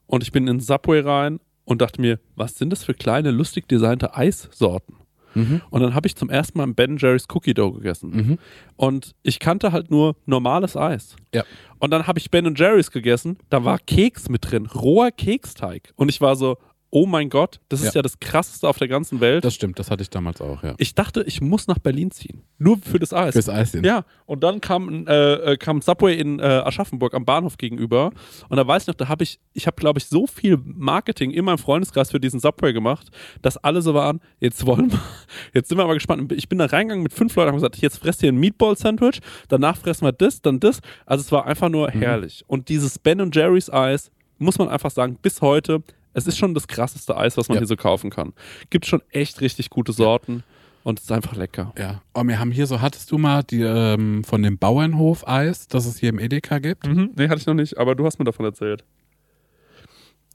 [0.06, 3.66] und ich bin in Subway rein und dachte mir, was sind das für kleine, lustig
[3.68, 4.94] designte Eissorten?
[5.34, 8.10] mhm, Und dann habe ich zum ersten Mal ein Ben Jerry's Cookie Dough gegessen.
[8.10, 8.38] mhm.
[8.76, 11.16] Und ich kannte halt nur normales Eis.
[11.34, 11.44] Ja.
[11.78, 15.92] Und dann habe ich Ben Jerry's gegessen, da war Keks mit drin, roher Keksteig.
[15.96, 16.58] Und ich war so,
[16.90, 17.98] oh mein Gott, das ist Ja.
[17.98, 19.44] ja das krasseste auf der ganzen Welt.
[19.44, 20.74] Das stimmt, das hatte ich damals auch, ja.
[20.78, 22.42] ich dachte, ich muss nach Berlin ziehen.
[22.58, 23.34] Nur für das Eis.
[23.34, 23.84] Fürs Eis hin.
[23.84, 28.10] Ja, und dann kam, ein, äh, äh, kam Subway in äh, Aschaffenburg am Bahnhof gegenüber.
[28.48, 31.30] Und da weiß ich noch, da habe ich, ich habe, glaube ich, so viel Marketing
[31.30, 33.10] in meinem Freundeskreis für diesen Subway gemacht,
[33.42, 35.00] dass alle so waren, jetzt wollen wir,
[35.54, 36.32] jetzt sind wir aber gespannt.
[36.32, 39.76] Ich bin da reingegangen mit fünf Leuten, haben gesagt, jetzt fresst ihr ein Meatball-Sandwich, danach
[39.76, 40.80] fressen wir das, dann das.
[41.04, 42.44] Also es war einfach nur herrlich.
[42.46, 45.82] Und dieses Ben Jerry's Eis, muss man einfach sagen, bis heute,
[46.18, 47.60] es ist schon das krasseste Eis, was man Ja.
[47.60, 48.32] hier so kaufen kann.
[48.70, 50.42] Gibt schon echt richtig gute Sorten
[50.84, 51.72] und es ist einfach lecker.
[51.78, 52.02] Ja.
[52.14, 55.86] Oh, wir haben hier so, hattest du mal die ähm, von dem Bauernhof Eis, das
[55.86, 56.86] es hier im Edeka gibt?
[56.86, 58.84] Mhm, nee, hatte ich noch nicht, aber du hast mir davon erzählt.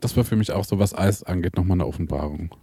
[0.02, 2.54] Das war für mich auch so, was Eis angeht, nochmal eine Offenbarung.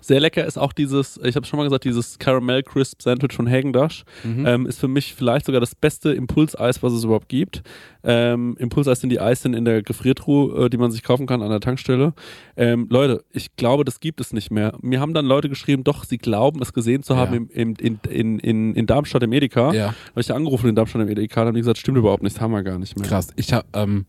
[0.00, 3.48] Sehr lecker ist auch dieses, ich habe schon mal gesagt, dieses Caramel Crisp Sandwich von
[3.48, 4.04] Hagendash.
[4.24, 7.62] Ähm, ist für mich vielleicht sogar das beste Impulseis, was es überhaupt gibt.
[8.04, 11.50] Ähm, Impulseis sind die Eisen in der Gefriertruhe, äh, die man sich kaufen kann an
[11.50, 12.14] der Tankstelle.
[12.56, 14.72] Ähm, Leute, ich glaube, das gibt es nicht mehr.
[14.80, 17.36] Mir haben dann Leute geschrieben, doch, sie glauben, es gesehen zu haben Ja.
[17.38, 19.72] im, im, in, in, in, in Darmstadt im Edeka.
[19.72, 19.94] Ja.
[20.10, 22.52] Habe ich angerufen in Darmstadt im Edeka, dann haben die gesagt, stimmt überhaupt nicht, haben
[22.52, 23.06] wir gar nicht mehr.
[23.08, 23.28] Krass.
[23.36, 24.06] Ich habe ähm,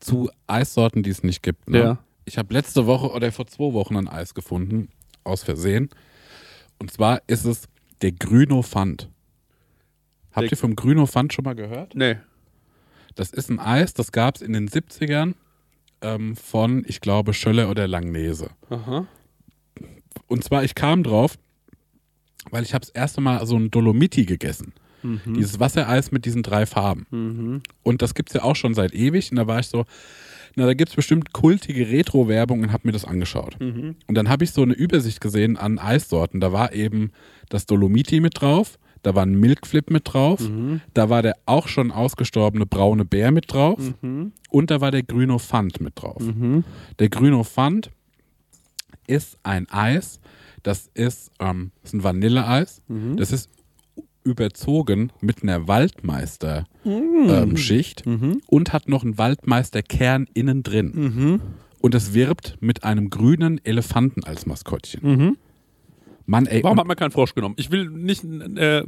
[0.00, 1.68] zu Eissorten, die es nicht gibt.
[1.68, 1.78] Ne?
[1.78, 1.98] Ja.
[2.24, 4.88] Ich habe letzte Woche oder vor zwei Wochen ein Eis gefunden,
[5.24, 5.90] aus Versehen.
[6.78, 7.68] Und zwar ist es
[8.02, 9.08] der Grüno Pfand.
[10.32, 11.94] Habt ihr vom Grüno Pfand schon mal gehört?
[11.94, 12.16] Nee.
[13.14, 15.34] Das ist ein Eis, das gab es in den 70ern
[16.00, 18.50] ähm, von, ich glaube, Schöller oder Langnese.
[18.70, 19.06] Aha.
[20.26, 21.38] Und zwar, ich kam drauf,
[22.50, 24.72] weil ich habe das erste Mal so ein Dolomiti gegessen.
[25.02, 25.34] Mhm.
[25.34, 27.06] Dieses Wassereis mit diesen drei Farben.
[27.10, 27.62] Mhm.
[27.82, 29.30] Und das gibt's ja auch schon seit ewig.
[29.30, 29.84] Und da war ich so,
[30.56, 33.56] na, da gibt's bestimmt kultige Retro-Werbung und habe mir das angeschaut.
[33.60, 33.96] Mhm.
[34.06, 36.40] Und dann habe ich so eine Übersicht gesehen an Eissorten.
[36.40, 37.10] Da war eben
[37.48, 40.80] das Dolomiti mit drauf, da war ein Milkflip mit drauf, Mhm.
[40.94, 44.32] da war der auch schon ausgestorbene braune Bär mit drauf Mhm.
[44.50, 46.22] und da war der Grüno Pfand mit drauf.
[46.22, 46.64] Mhm.
[46.98, 47.90] Der Grüno Pfand
[49.06, 50.20] ist ein Eis,
[50.62, 53.16] das ist, ähm, das ist ein Vanilleeis, Mhm.
[53.16, 53.50] das ist
[54.24, 58.40] überzogen mit einer Waldmeister-Schicht Mhm.
[58.46, 60.92] und hat noch einen Waldmeisterkern innen drin.
[60.94, 61.40] Mhm.
[61.80, 65.00] Und es wirbt mit einem grünen Elefanten als Maskottchen.
[65.02, 65.36] Mhm.
[66.26, 66.62] Mann, ey.
[66.62, 67.54] Warum hat man keinen Frosch genommen?
[67.58, 68.24] Ich will nicht.
[68.24, 68.84] Äh,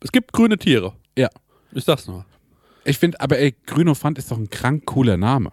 [0.00, 0.92] es gibt grüne Tiere.
[1.16, 1.28] ja.
[1.72, 2.24] Ich sag's nur.
[2.84, 5.52] Ich finde, aber ey, Grünofant ist doch ein krank cooler Name.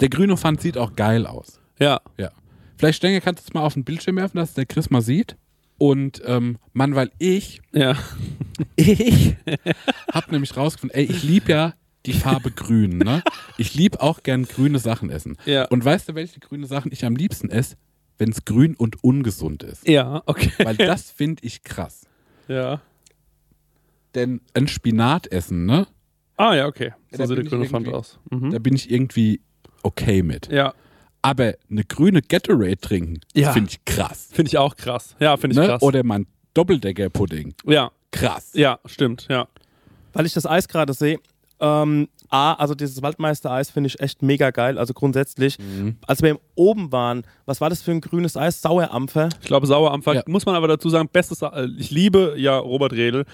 [0.00, 1.60] Der Grünofant sieht auch geil aus.
[1.78, 2.00] Ja.
[2.16, 2.30] Ja.
[2.76, 5.36] Vielleicht, Stenger, kannst du es mal auf den Bildschirm werfen, dass der Chris mal sieht.
[5.78, 7.96] Und, ähm, Mann, weil ich, Ja.
[8.76, 9.36] ich
[10.12, 11.74] hab nämlich rausgefunden, ey, ich lieb ja
[12.06, 13.22] die Farbe grün, ne?
[13.58, 15.36] Ich lieb auch gern grüne Sachen essen.
[15.46, 15.64] Ja.
[15.66, 17.76] Und weißt du, welche grüne Sachen ich am liebsten esse?
[18.18, 19.88] Wenn es grün und ungesund ist.
[19.88, 20.52] Ja, okay.
[20.62, 22.06] Weil das finde ich krass.
[22.46, 22.80] Ja.
[24.14, 25.86] Denn ein Spinat essen, ne?
[26.36, 26.92] Ah, ja, okay.
[27.10, 28.18] Ja, So da sieht der grüne Pfand aus.
[28.30, 28.50] Mhm.
[28.50, 29.40] Da bin ich irgendwie
[29.82, 30.48] okay mit.
[30.52, 30.74] Ja.
[31.24, 33.52] Aber eine grüne Gatorade trinken, Ja.
[33.52, 34.28] finde ich krass.
[34.30, 35.16] Finde ich auch krass.
[35.20, 35.66] Ja, finde ich Ne?
[35.68, 35.82] krass.
[35.82, 37.54] Oder mal ein Doppeldecker-Pudding.
[37.66, 37.90] ja.
[38.10, 38.50] Krass.
[38.54, 39.26] Ja, stimmt.
[39.28, 39.48] Ja.
[40.12, 41.18] Weil ich das Eis gerade sehe,
[41.58, 44.76] ähm, A, also dieses Waldmeister-Eis finde ich echt mega geil.
[44.76, 45.98] Also grundsätzlich, Mhm.
[46.06, 48.60] als wir oben waren, was war das für ein grünes Eis?
[48.60, 49.28] Sauerampfer.
[49.40, 50.22] Ich glaube, Sauerampfer, Ja.
[50.26, 53.24] muss man aber dazu sagen, bestes, äh, ich liebe ja Robert Redl,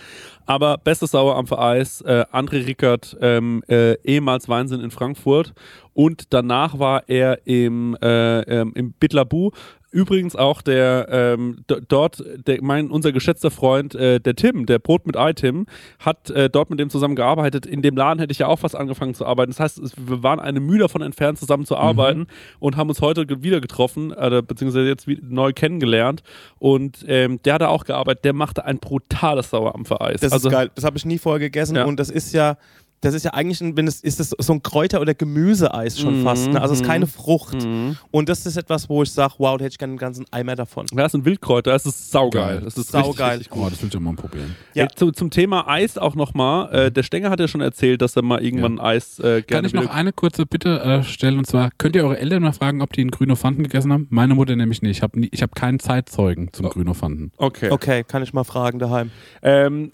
[0.45, 5.55] aber bestes Sauerampfer-Eis, äh, André Rickert, ähm, äh, ehemals Weinsinn in Frankfurt
[5.95, 9.51] und danach war er im, äh, ähm, im Bitlabu.
[9.93, 15.05] Übrigens auch der ähm, dort, der, mein, unser geschätzter Freund, äh, der Tim, der Brot
[15.07, 15.67] mit Ei Tim,
[15.99, 17.67] hat äh, dort mit dem zusammen gearbeitet.
[17.67, 19.51] In dem Laden hätte ich ja auch fast angefangen zu arbeiten.
[19.51, 22.29] Das heißt, wir waren eine Mühe davon entfernt, zusammen zu arbeiten
[22.61, 26.23] und haben uns heute wieder getroffen, äh, beziehungsweise jetzt neu kennengelernt.
[26.59, 28.25] Und ähm, der hat da auch gearbeitet.
[28.25, 30.21] Der machte ein brutales Sauerampfer-Eis.
[30.21, 30.71] Das also, ist geil.
[30.75, 31.85] Das habe ich nie vorher gegessen Ja.
[31.85, 32.57] und das ist ja.
[33.03, 36.21] Das ist ja eigentlich, ein, wenn es ist das so ein Kräuter- oder Gemüseeis schon
[36.21, 36.49] Mhm, fast.
[36.53, 36.61] Ne?
[36.61, 37.65] Also es ist keine Frucht.
[37.65, 37.97] Mhm.
[38.11, 40.55] Und das ist etwas, wo ich sage, wow, da hätte ich gerne einen ganzen Eimer
[40.57, 40.87] davon.
[40.93, 42.57] Ja, das sind Wildkräuter, das ist saugeil.
[42.57, 42.61] Geil.
[42.65, 43.39] Das ist Saugeil.
[43.39, 43.63] Richtig, richtig gut.
[43.67, 44.55] Oh, das will ich auch mal probieren.
[44.75, 44.85] Ja.
[44.85, 46.73] Äh, zu, zum Thema Eis auch nochmal.
[46.75, 49.65] Äh, der Stenger hat ja schon erzählt, dass er mal irgendwann Eis äh, gerne Kann
[49.65, 51.39] ich noch eine kurze Bitte äh, stellen?
[51.39, 54.07] Und zwar, könnt ihr eure Eltern mal fragen, ob die einen Grünofanten gegessen haben?
[54.11, 54.99] Meine Mutter nämlich nicht.
[54.99, 57.33] Ich habe ich hab keinen Zeitzeugen zum Grünofanten.
[57.39, 57.71] Okay.
[57.71, 59.11] Okay, kann ich mal fragen daheim.
[59.43, 59.91] Ähm,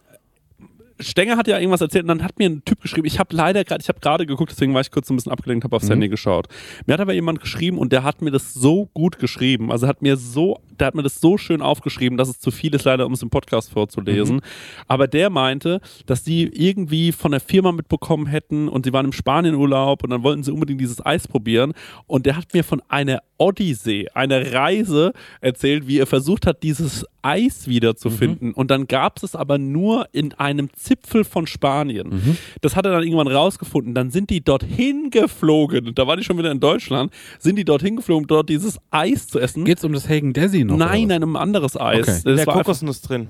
[0.98, 3.64] Stenger hat ja irgendwas erzählt und dann hat mir ein Typ geschrieben, ich habe leider
[3.64, 5.92] gerade, ich habe gerade geguckt, deswegen war ich kurz ein bisschen abgelenkt, habe aufs Mhm.
[5.92, 6.46] Handy geschaut.
[6.86, 10.02] Mir hat aber jemand geschrieben und der hat mir das so gut geschrieben, also hat
[10.02, 13.06] mir so, der hat mir das so schön aufgeschrieben, dass es zu viel ist leider,
[13.06, 14.40] um es im Podcast vorzulesen.
[14.88, 19.12] Aber der meinte, dass die irgendwie von der Firma mitbekommen hätten und sie waren im
[19.12, 21.72] Spanienurlaub und dann wollten sie unbedingt dieses Eis probieren
[22.06, 27.04] und der hat mir von einer Odyssee, einer Reise erzählt, wie er versucht hat, dieses
[27.26, 28.52] Eis wiederzufinden.
[28.52, 32.36] Und dann gab es es aber nur in einem Zipfel von Spanien.
[32.60, 33.94] Das hat er dann irgendwann rausgefunden.
[33.94, 35.94] Dann sind die dorthin geflogen.
[35.94, 37.12] Da war die schon wieder in Deutschland.
[37.38, 39.64] Sind die dorthin geflogen, um dort dieses Eis zu essen?
[39.64, 40.76] Geht's um das Hagen Desi noch?
[40.76, 42.00] nein, nein, um ein anderes Eis.
[42.02, 42.20] Okay.
[42.22, 43.28] Das In der Kokosnuss drin.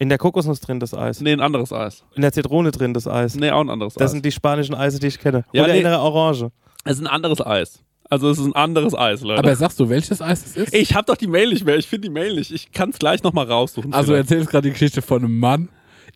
[0.00, 1.20] In der Kokosnuss drin das Eis.
[1.20, 2.04] Nee, ein anderes Eis.
[2.14, 3.34] In der Zitrone drin das Eis.
[3.34, 4.10] Nee, auch ein anderes Das Eis.
[4.12, 5.44] sind die spanischen Eise, die ich kenne.
[5.52, 5.78] Ja, Oder nee.
[5.78, 6.50] in der Orange.
[6.84, 7.82] Es ist ein anderes Eis.
[8.10, 9.38] Also es ist ein anderes Eis, Leute.
[9.40, 10.74] Aber sagst du, welches Eis es ist?
[10.74, 11.76] ich habe doch die Mail nicht mehr.
[11.76, 12.50] Ich finde die Mail nicht.
[12.52, 13.92] Ich kann es gleich nochmal raussuchen.
[13.92, 14.30] also vielleicht.
[14.30, 15.68] erzählst gerade die Geschichte von einem Mann,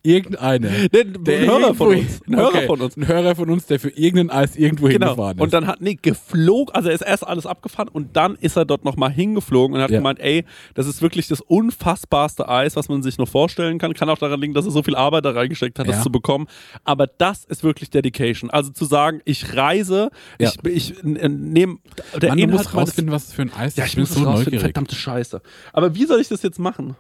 [0.03, 0.69] irgendeiner.
[0.93, 2.21] Nee, ein Hörer von uns.
[2.27, 2.97] Ein Hörer okay, von uns.
[2.97, 5.07] Ein Hörer von uns, der für irgendein Eis irgendwo Genau.
[5.09, 5.43] hingefahren ist.
[5.43, 8.65] Und dann hat, nee, geflogen, also er ist erst alles abgefahren und dann ist er
[8.65, 9.99] dort nochmal hingeflogen und hat Ja.
[9.99, 10.45] gemeint, ey,
[10.75, 13.95] das ist wirklich das unfassbarste Eis, was man sich noch vorstellen kann.
[13.95, 16.03] Kann auch daran liegen, dass er so viel Arbeit da reingesteckt hat, das Ja.
[16.03, 16.47] zu bekommen.
[16.85, 18.51] Aber das ist wirklich Dedication.
[18.51, 20.51] Also zu sagen, ich reise, Ja.
[20.65, 21.77] ich, ich äh, nehme,
[22.21, 23.79] der Mann, du Inhalt musst meines- rausfinden, was für ein Eis ist.
[23.79, 24.61] Ja, ich bin muss so neugierig.
[24.61, 25.41] verdammte Scheiße.
[25.73, 26.97] Aber wie soll ich das jetzt machen?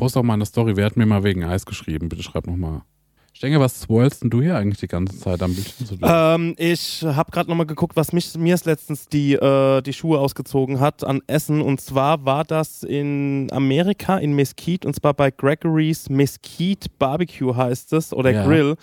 [0.00, 0.76] Post auch mal eine Story.
[0.76, 2.08] Wer hat mir mal wegen Eis geschrieben?
[2.08, 2.80] Bitte schreib nochmal.
[3.40, 6.06] Stenger, was swirlst denn du hier eigentlich die ganze Zeit am Bildschirm zu tun?
[6.12, 10.18] Ähm, ich habe gerade nochmal geguckt, was mich, mir es letztens die, äh, die Schuhe
[10.18, 11.62] ausgezogen hat an Essen.
[11.62, 17.94] Und zwar war das in Amerika, in Mesquite, und zwar bei Gregory's Mesquite Barbecue heißt
[17.94, 18.44] es, oder Ja.
[18.44, 18.76] Grill.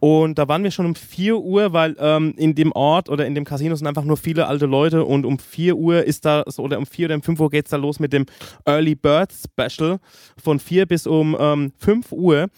[0.00, 3.36] Und da waren wir schon um 4 Uhr, weil ähm, in dem Ort oder in
[3.36, 6.64] dem Casino sind einfach nur viele alte Leute und um 4 Uhr ist da, so,
[6.64, 8.26] oder um 4 oder um 5 Uhr geht es da los mit dem
[8.64, 10.00] Early Bird Special
[10.42, 12.48] von 4 bis um ähm, 5 Uhr.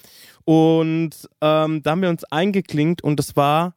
[0.45, 3.75] Und ähm, da haben wir uns eingeklinkt und das war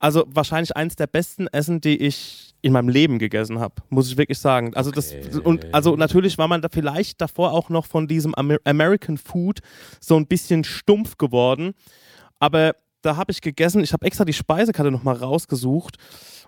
[0.00, 4.16] also wahrscheinlich eins der besten Essen, die ich in meinem Leben gegessen habe, muss ich
[4.16, 4.74] wirklich sagen.
[4.74, 5.14] Also das
[5.44, 9.60] und also natürlich war man da vielleicht davor auch noch von diesem Amer American Food
[10.00, 11.74] so ein bisschen stumpf geworden,
[12.38, 15.96] aber da habe ich gegessen, ich habe extra die Speisekarte noch mal rausgesucht,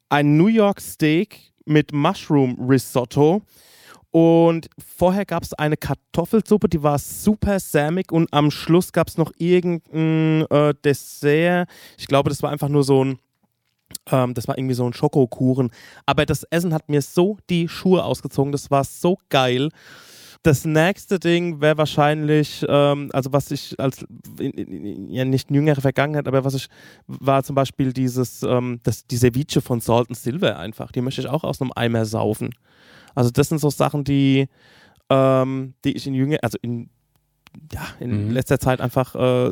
[0.08, 3.42] ein New York Steak mit Mushroom Risotto.
[4.12, 9.16] Und vorher gab es eine Kartoffelsuppe, die war super sämig und am Schluss gab es
[9.16, 11.66] noch irgendein äh, Dessert.
[11.96, 13.18] Ich glaube, das war einfach nur so ein,
[14.10, 15.70] ähm, das war irgendwie so ein Schokokuchen.
[16.04, 19.70] Aber das Essen hat mir so die Schuhe ausgezogen, das war so geil.
[20.42, 24.04] Das nächste Ding wäre wahrscheinlich, ähm, also was ich als,
[24.38, 26.68] ja nicht jüngere Vergangenheit, aber was ich,
[27.06, 30.92] war zum Beispiel dieses, ähm, das, die Ceviche von Salt and Silver einfach.
[30.92, 32.50] Die möchte ich auch aus einem Eimer saufen.
[33.14, 34.48] Also das sind so Sachen, die,
[35.10, 36.88] ähm, die ich in jünger, also in,
[37.72, 38.30] ja, in Mhm.
[38.30, 39.50] letzter Zeit einfach äh,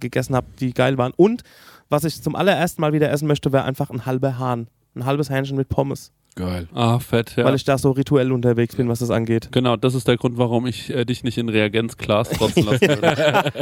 [0.00, 1.12] gegessen habe, die geil waren.
[1.16, 1.42] Und
[1.90, 4.68] was ich zum allerersten Mal wieder essen möchte, wäre einfach ein halber Hahn.
[4.94, 6.12] Ein halbes Hähnchen mit Pommes.
[6.36, 6.66] Geil.
[6.74, 7.44] Ah, fett, ja.
[7.44, 9.50] Weil ich da so rituell unterwegs bin, was das angeht.
[9.52, 13.04] Genau, das ist der Grund, warum ich äh, dich nicht in Reagenzglas trotzen lassen würde.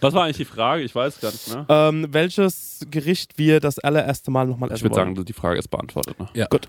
[0.00, 0.82] Was war eigentlich die Frage?
[0.82, 1.64] Ich weiß gar nicht mehr.
[1.70, 5.68] Ähm, welches Gericht wir das allererste Mal nochmal essen Ich würde sagen, die Frage ist
[5.68, 6.18] beantwortet.
[6.20, 6.28] Ne?
[6.34, 6.46] Ja.
[6.48, 6.68] Gut.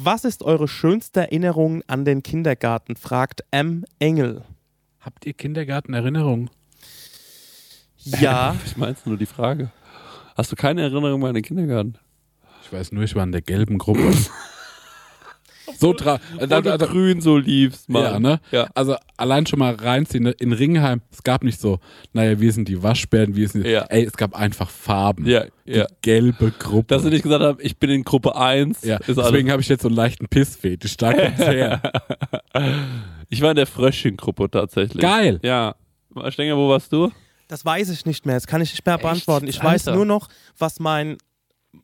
[0.00, 2.94] Was ist eure schönste Erinnerung an den Kindergarten?
[2.94, 3.84] fragt M.
[3.98, 4.44] Engel.
[5.00, 6.50] Habt ihr Kindergartenerinnerungen?
[7.96, 9.72] Ja, Ich meinst nur die Frage.
[10.36, 11.98] Hast du keine Erinnerung an den Kindergarten?
[12.62, 14.12] Ich weiß nur, ich war in der gelben Gruppe.
[15.78, 18.02] So tra da, du da, da, grün so liebst, Mann.
[18.02, 18.40] ja, ne?
[18.50, 18.68] Ja.
[18.74, 20.24] Also allein schon mal reinziehen.
[20.24, 20.30] ne?
[20.32, 21.78] In Ringenheim, es gab nicht so,
[22.12, 23.66] naja, wir sind die Waschbären, wir sind.
[23.66, 23.82] Ja.
[23.88, 25.26] Ey, es gab einfach Farben.
[25.26, 25.86] Ja, die ja.
[26.02, 26.94] gelbe Gruppe.
[26.94, 28.82] Dass sie nicht gesagt haben, ich bin in Gruppe 1.
[28.84, 30.96] ja, deswegen habe ich jetzt so einen leichten Pissfetisch.
[30.96, 31.82] Da kommt's her.
[33.30, 35.02] Ich war in der Fröschchen-Gruppe tatsächlich.
[35.02, 35.38] Geil.
[35.42, 35.74] Ja.
[36.30, 37.12] Stenger, wo warst du?
[37.48, 38.36] Das weiß ich nicht mehr.
[38.36, 39.46] Das kann ich nicht mehr beantworten.
[39.46, 39.96] Ich weiß Alter.
[39.96, 41.18] nur noch, was mein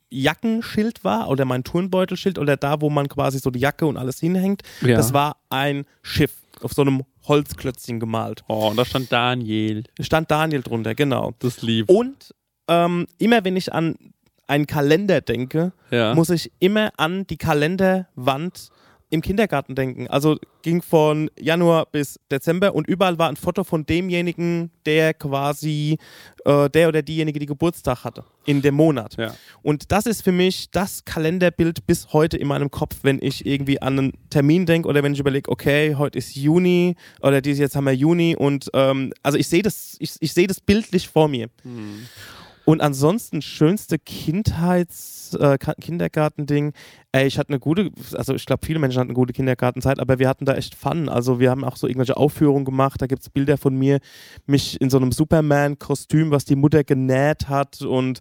[0.09, 4.19] Jackenschild war oder mein Turnbeutelschild oder da, wo man quasi so die Jacke und alles
[4.19, 4.61] hinhängt.
[4.81, 4.97] Ja.
[4.97, 6.31] Das war ein Schiff
[6.61, 8.43] auf so einem Holzklötzchen gemalt.
[8.47, 9.83] Oh, und da stand Daniel.
[9.99, 11.33] Stand Daniel drunter, genau.
[11.39, 11.89] Das lieb.
[11.89, 12.33] Und
[12.67, 13.95] ähm, immer wenn ich an
[14.47, 16.13] einen Kalender denke, ja.
[16.13, 18.69] muss ich immer an die Kalenderwand
[19.09, 20.07] im Kindergarten denken.
[20.07, 25.97] Also ging von Januar bis Dezember und überall war ein Foto von demjenigen, der quasi
[26.45, 29.15] äh, der oder diejenige, die Geburtstag hatte in dem Monat.
[29.17, 29.35] Ja.
[29.61, 33.81] Und das ist für mich das Kalenderbild bis heute in meinem Kopf, wenn ich irgendwie
[33.81, 37.75] an einen Termin denke oder wenn ich überlege, okay, heute ist Juni oder dieses jetzt
[37.75, 41.27] haben wir Juni und ähm, also ich sehe das, ich, ich sehe das bildlich vor
[41.27, 41.49] mir.
[42.65, 46.73] Und ansonsten schönste Kindheits äh, Kindergartending.
[47.11, 50.17] Ey, ich hatte eine gute, also ich glaube, viele Menschen hatten eine gute Kindergartenzeit, aber
[50.17, 51.07] wir hatten da echt Fun.
[51.07, 53.01] Also wir haben auch so irgendwelche Aufführungen gemacht.
[53.01, 53.99] Da gibt es Bilder von mir,
[54.47, 58.19] mich in so einem Superman-Kostüm, was die Mutter genäht hat und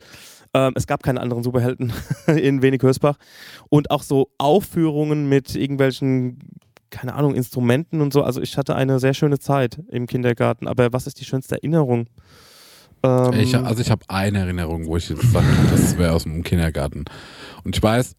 [0.52, 1.92] ähm, es gab keine anderen Superhelden
[2.26, 3.16] in Wenig Hösbach.
[3.70, 6.38] Und auch so Aufführungen mit irgendwelchen,
[6.90, 8.22] keine Ahnung, Instrumenten und so.
[8.22, 10.68] Also ich hatte eine sehr schöne Zeit im Kindergarten.
[10.68, 12.06] Aber was ist die schönste Erinnerung?
[13.04, 16.42] Ähm, Ich, also ich habe eine Erinnerung, wo ich jetzt sage, das wäre aus dem
[16.42, 17.04] Kindergarten.
[17.64, 18.16] Und ich weiß,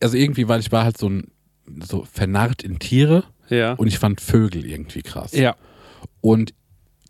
[0.00, 1.30] also irgendwie, weil ich war halt so ein
[1.82, 3.74] so vernarrt in Tiere Ja.
[3.74, 5.32] und ich fand Vögel irgendwie krass.
[5.32, 5.54] ja.
[6.22, 6.52] Und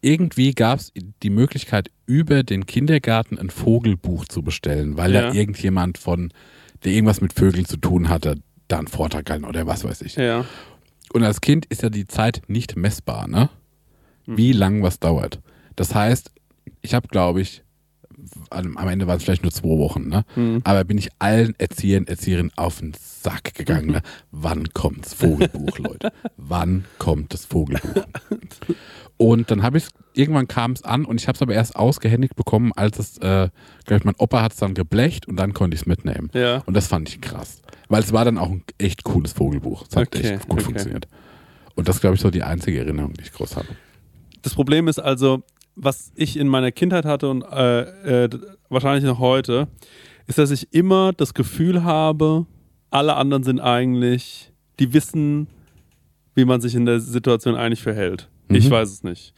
[0.03, 0.93] irgendwie gab es
[1.23, 5.23] die Möglichkeit, über den Kindergarten ein Vogelbuch zu bestellen, weil Ja.
[5.29, 6.33] da irgendjemand von,
[6.85, 8.37] der irgendwas mit Vögeln zu tun hatte,
[8.69, 10.17] da einen Vortrag gehalten oder was weiß ich.
[10.17, 10.45] Ja.
[11.13, 13.51] Und als Kind ist ja die Zeit nicht messbar, ne?
[14.27, 15.41] Wie lang was dauert.
[15.77, 16.31] Das heißt,
[16.83, 17.63] ich habe, glaube ich,
[18.51, 20.25] am am Ende waren es vielleicht nur zwei Wochen, ne?
[20.65, 23.93] Aber bin ich allen Erziehern, Erzieherinnen auf den Sack gegangen.
[23.93, 24.03] Ne?
[24.31, 26.13] Wann kommt das Vogelbuch, Leute?
[26.37, 28.05] Wann kommt das Vogelbuch?
[29.17, 32.37] Und dann habe ich irgendwann kam es an und ich habe es aber erst ausgehändigt
[32.37, 33.49] bekommen, als es, äh,
[33.85, 36.31] glaube ich, mein Opa hat es dann geblecht und dann konnte ich es mitnehmen.
[36.35, 36.63] Ja.
[36.67, 37.63] Und das fand ich krass.
[37.89, 39.85] Weil es war dann auch ein echt cooles Vogelbuch.
[39.89, 40.63] Es hat Okay, echt gut okay.
[40.65, 41.09] funktioniert.
[41.75, 43.69] Und das glaube ich, so die einzige Erinnerung, die ich groß habe.
[44.43, 45.43] Das Problem ist also,
[45.77, 48.29] was ich in meiner Kindheit hatte und äh, äh,
[48.69, 49.69] wahrscheinlich noch heute,
[50.27, 52.47] ist, dass ich immer das Gefühl habe,
[52.91, 55.47] alle anderen sind eigentlich, die wissen,
[56.35, 58.29] wie man sich in der Situation eigentlich verhält.
[58.49, 58.71] Ich Mhm.
[58.73, 59.33] weiß es nicht.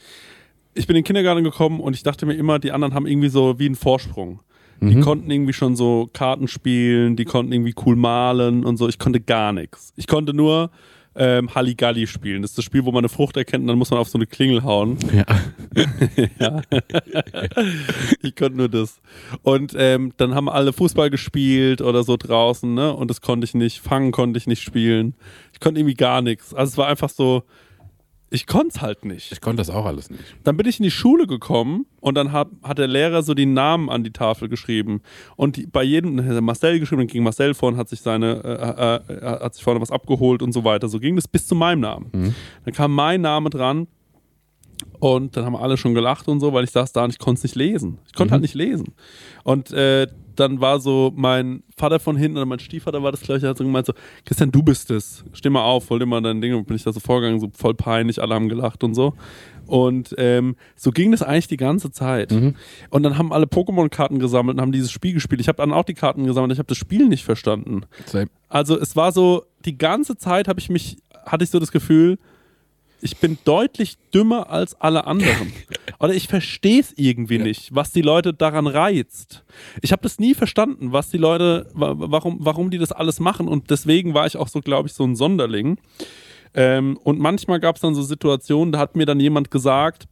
[0.73, 3.29] Ich bin in den Kindergarten gekommen und ich dachte mir immer, die anderen haben irgendwie
[3.29, 4.41] so wie einen Vorsprung.
[4.81, 5.01] Die Mhm.
[5.01, 8.89] konnten irgendwie schon so Karten spielen, die konnten irgendwie cool malen und so.
[8.89, 9.93] Ich konnte gar nichts.
[9.95, 10.71] Ich konnte nur
[11.15, 12.41] ähm, Halligalli spielen.
[12.41, 14.17] Das ist das Spiel, wo man eine Frucht erkennt und dann muss man auf so
[14.17, 14.97] eine Klingel hauen.
[15.13, 15.25] Ja.
[16.39, 16.61] ja.
[18.21, 18.99] ich konnte nur das.
[19.43, 22.93] Und ähm, dann haben alle Fußball gespielt oder so draußen, ne?
[22.93, 23.79] Und das konnte ich nicht.
[23.79, 25.13] Fangen konnte ich nicht spielen.
[25.53, 26.53] Ich konnte irgendwie gar nichts.
[26.53, 27.43] Also es war einfach so,
[28.33, 29.31] ich konnte es halt nicht.
[29.31, 30.23] Ich konnte das auch alles nicht.
[30.43, 33.45] Dann bin ich in die Schule gekommen und dann hat, hat der Lehrer so die
[33.45, 35.01] Namen an die Tafel geschrieben.
[35.35, 37.89] Und die, bei jedem, dann hat er Marcel geschrieben, dann ging Marcel vor und hat
[37.89, 40.89] sich seine, äh, äh, hat sich vorne was abgeholt und so weiter.
[40.89, 42.33] So ging das bis zu meinem Namen.
[42.65, 43.87] Dann kam mein Name dran
[45.03, 47.39] und dann haben alle schon gelacht und so, weil ich saß da und ich konnte
[47.39, 47.97] es nicht lesen.
[48.07, 48.93] Ich konnte halt nicht lesen.
[49.43, 53.49] Und äh, dann war so mein Vater von hinten oder mein Stiefvater war das gleiche,
[53.49, 53.93] hat so gemeint so,
[54.23, 55.25] Christian, du bist es.
[55.33, 56.55] Steh mal auf, hol dir mal dein Ding.
[56.55, 59.13] Und bin ich da so vorgegangen, so voll peinlich, alle haben gelacht und so.
[59.67, 62.31] Und ähm, so ging das eigentlich die ganze Zeit.
[62.89, 65.41] Und dann haben alle Pokémon-Karten gesammelt und haben dieses Spiel gespielt.
[65.41, 67.81] Ich habe dann auch die Karten gesammelt, ich habe das Spiel nicht verstanden.
[68.05, 68.27] Same.
[68.47, 70.95] Also es war so, die ganze Zeit habe ich mich,
[71.25, 72.19] hatte ich so das Gefühl,
[73.03, 75.53] ich bin deutlich dümmer als alle anderen.
[75.99, 79.43] Oder ich verstehe es irgendwie nicht, was die Leute daran reizt.
[79.81, 83.47] Ich habe das nie verstanden, was die Leute, wa- warum, warum die das alles machen.
[83.47, 85.77] Und deswegen war ich auch so, glaube ich, so ein Sonderling.
[86.55, 90.07] Ähm, und manchmal gab es dann so Situationen, da hat mir dann jemand gesagt,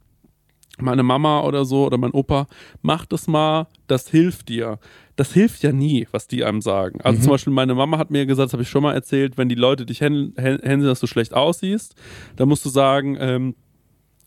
[0.82, 2.46] meine Mama oder so oder mein Opa,
[2.82, 4.78] mach das mal, das hilft dir.
[5.16, 7.00] Das hilft ja nie, was die einem sagen.
[7.02, 9.48] Also zum Beispiel meine Mama hat mir gesagt, das habe ich schon mal erzählt, wenn
[9.48, 11.94] die Leute dich hänseln, dass du schlecht aussiehst,
[12.36, 13.54] dann musst du sagen, ähm,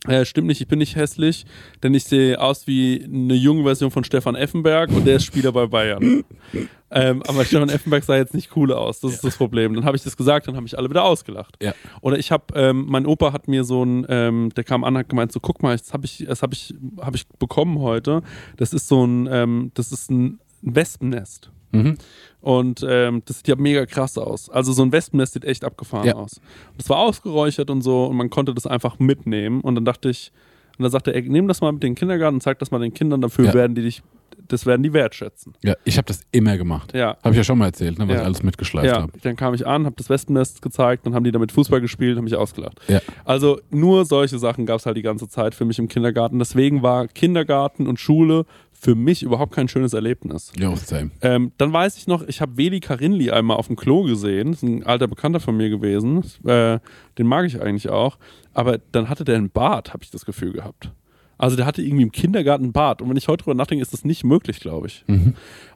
[0.08, 1.46] äh, stimmt nicht, ich bin nicht hässlich,
[1.84, 5.52] denn ich sehe aus wie eine junge Version von Stefan Effenberg und der ist Spieler
[5.52, 6.24] bei Bayern.
[6.92, 9.74] ähm, aber Stefan Effenberg sah jetzt nicht cool aus, das ist das Problem.
[9.74, 11.58] Dann habe ich das gesagt, dann haben mich alle wieder ausgelacht.
[11.62, 11.74] Ja.
[12.02, 15.10] Oder ich habe, ähm, mein Opa hat mir so ein, ähm, der kam an, hat
[15.10, 18.22] gemeint, so guck mal, das habe ich, das habe ich, habe ich bekommen heute.
[18.58, 21.52] Das ist so ein, ähm, das ist ein Wespennest.
[21.84, 21.98] Mhm.
[22.42, 24.50] Und ähm, das sieht ja mega krass aus.
[24.50, 26.14] Also so ein Wespennest sieht echt abgefahren Ja.
[26.16, 26.38] aus.
[26.72, 29.62] Und das war ausgeräuchert und so und man konnte das einfach mitnehmen.
[29.62, 30.32] Und dann dachte ich,
[30.78, 32.94] und dann sagte er, nimm das mal mit den Kindergarten und zeig das mal den
[32.94, 33.54] Kindern, dafür Ja.
[33.54, 34.04] werden die dich,
[34.48, 35.54] das werden die wertschätzen.
[35.64, 36.94] Ja, ich habe das immer gemacht.
[36.94, 37.18] Ja.
[37.24, 38.22] Habe ich ja schon mal erzählt, ne, was Ja.
[38.22, 39.12] ich alles mitgeschleift Ja, habe.
[39.22, 42.24] dann kam ich an, habe das Wespennest gezeigt, dann haben die damit Fußball gespielt, haben
[42.26, 42.80] mich ausgelacht.
[42.88, 43.00] Ja.
[43.24, 46.40] Also nur solche Sachen gab es halt die ganze Zeit für mich im Kindergarten.
[46.40, 48.46] Deswegen war Kindergarten und Schule
[48.78, 50.52] für mich überhaupt kein schönes Erlebnis.
[50.60, 51.10] Jo, same.
[51.22, 54.52] Ähm, dann weiß ich noch, ich habe Veli Karinli einmal auf dem Klo gesehen.
[54.52, 56.24] Das ist ein alter Bekannter von mir gewesen.
[56.46, 56.80] Äh,
[57.18, 58.18] den mag ich eigentlich auch.
[58.54, 60.92] Aber dann hatte der einen Bart, habe ich das Gefühl gehabt.
[61.38, 63.02] Also der hatte irgendwie im Kindergarten Bart.
[63.02, 65.04] Und wenn ich heute drüber nachdenke, ist das nicht möglich, glaube ich.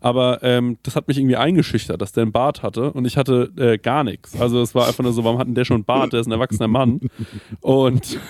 [0.02, 3.52] Aber ähm, das hat mich irgendwie eingeschüchtert, dass der einen Bart hatte und ich hatte
[3.58, 4.40] äh, gar nichts.
[4.40, 6.14] Also es war einfach nur so, warum hat denn der schon einen Bart?
[6.14, 7.02] Der ist ein erwachsener Mann.
[7.62, 8.20] Und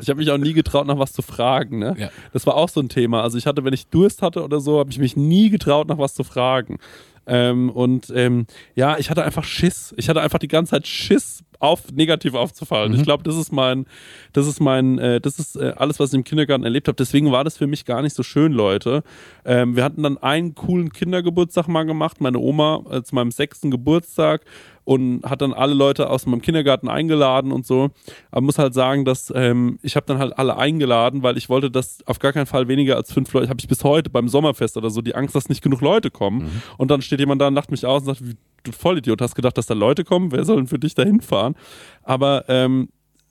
[0.00, 1.78] ich habe mich auch nie getraut, nach was zu fragen.
[1.78, 1.94] Ne?
[1.98, 2.10] Ja.
[2.32, 3.22] Das war auch so ein Thema.
[3.22, 5.98] Also ich hatte, wenn ich Durst hatte oder so, habe ich mich nie getraut, nach
[5.98, 6.78] was zu fragen.
[7.26, 9.94] Ähm, und ähm, ja, ich hatte einfach Schiss.
[9.96, 12.94] Ich hatte einfach die ganze Zeit Schiss, auf negativ aufzufallen.
[12.94, 13.86] Ich glaube, das ist mein,
[14.32, 16.96] das ist mein, äh, das ist äh, alles, was ich im Kindergarten erlebt habe.
[16.96, 19.02] Deswegen war das für mich gar nicht so schön, Leute.
[19.44, 22.20] Ähm, wir hatten dann einen coolen Kindergeburtstag mal gemacht.
[22.20, 24.42] Meine Oma äh, zu meinem sechsten Geburtstag
[24.84, 27.90] und hat dann alle Leute aus meinem Kindergarten eingeladen und so.
[28.30, 31.70] Aber muss halt sagen, dass ähm, ich habe dann halt alle eingeladen, weil ich wollte,
[31.70, 34.76] dass auf gar keinen Fall weniger als fünf Leute, habe ich bis heute beim Sommerfest
[34.76, 36.62] oder so die Angst, dass nicht genug Leute kommen.
[36.76, 39.34] Und dann steht jemand da und lacht mich aus und sagt, wie, du Vollidiot, hast
[39.34, 40.32] gedacht, dass da Leute kommen?
[40.32, 41.54] Wer soll denn für dich da hinfahren?
[42.02, 42.88] Aber ähm,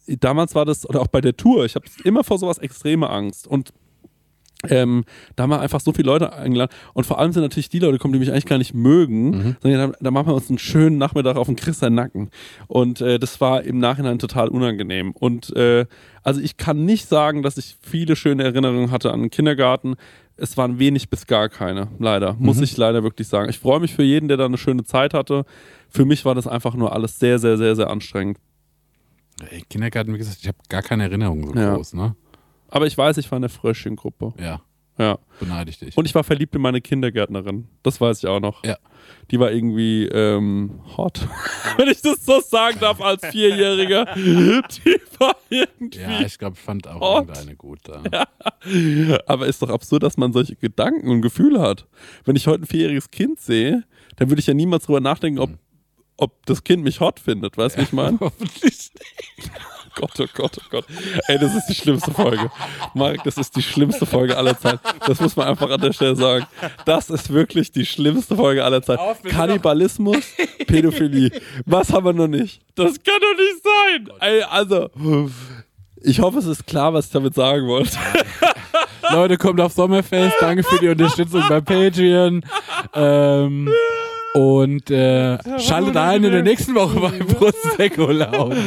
[0.08, 3.48] damals war das, oder auch bei der Tour, ich habe immer vor sowas extreme Angst.
[3.48, 3.74] Und
[4.70, 5.04] ähm,
[5.36, 6.74] da haben wir einfach so viele Leute eingeladen.
[6.94, 9.58] Und vor allem sind natürlich die Leute gekommen, die mich eigentlich gar nicht mögen.
[9.62, 12.30] Sondern da, da machen wir uns einen schönen Nachmittag auf den Chris seinen Nacken.
[12.68, 15.12] Und äh, das war im Nachhinein total unangenehm.
[15.12, 15.86] Und äh,
[16.24, 19.96] also ich kann nicht sagen, dass ich viele schöne Erinnerungen hatte an den Kindergarten.
[20.36, 22.34] Es waren wenig bis gar keine, leider.
[22.40, 23.50] Muss ich leider wirklich sagen.
[23.50, 25.46] Ich freue mich für jeden, der da eine schöne Zeit hatte.
[25.90, 28.40] Für mich war das einfach nur alles sehr, sehr, sehr, sehr anstrengend.
[29.50, 31.76] Ey, Kindergarten, wie gesagt, ich habe gar keine Erinnerung so Ja.
[31.76, 32.16] groß, ne?
[32.70, 34.34] Aber ich weiß, ich war in der Fröschchengruppe.
[34.40, 34.62] Ja,
[34.98, 35.18] Ja.
[35.40, 35.98] beneide ich dich.
[35.98, 37.68] Und ich war verliebt in meine Kindergärtnerin.
[37.82, 38.64] Das weiß ich auch noch.
[38.64, 38.78] Ja.
[39.32, 41.28] Die war irgendwie ähm, hot.
[41.78, 44.06] Wenn ich das so sagen darf als Vierjähriger.
[44.16, 46.00] Die war irgendwie.
[46.00, 47.28] ja, ich glaube, ich fand auch Hot.
[47.28, 47.80] irgendeine gut.
[47.84, 48.04] Da.
[49.26, 51.88] Aber ist doch absurd, dass man solche Gedanken und Gefühle hat.
[52.26, 53.84] Wenn ich heute ein vierjähriges Kind sehe,
[54.18, 55.50] dann würde ich ja niemals drüber nachdenken, ob,
[56.18, 57.58] ob das Kind mich hot findet.
[57.58, 58.20] Weißt du, wie ich meine?
[58.20, 58.92] Hoffentlich.
[59.96, 60.86] Gott, oh Gott, oh Gott.
[61.28, 62.52] Ey, das ist die schlimmste Folge.
[62.94, 64.80] Marek, das ist die schlimmste Folge aller Zeiten.
[65.06, 66.46] Das muss man einfach an der Stelle sagen.
[66.86, 69.02] Das ist wirklich die schlimmste Folge aller Zeiten.
[69.28, 70.24] Kannibalismus,
[70.68, 71.32] Pädophilie.
[71.66, 72.62] Was haben wir noch nicht?
[72.76, 74.10] Das kann doch nicht sein.
[74.20, 74.90] Ey, also,
[76.02, 77.98] ich hoffe, es ist klar, was ich damit sagen wollte.
[79.12, 80.36] Leute, kommt auf Sommerfest.
[80.40, 82.44] Danke für die Unterstützung bei Patreon.
[82.94, 83.72] Ähm,
[84.34, 88.58] und äh, schaltet ein in der nächsten Woche bei Prosecco Laune,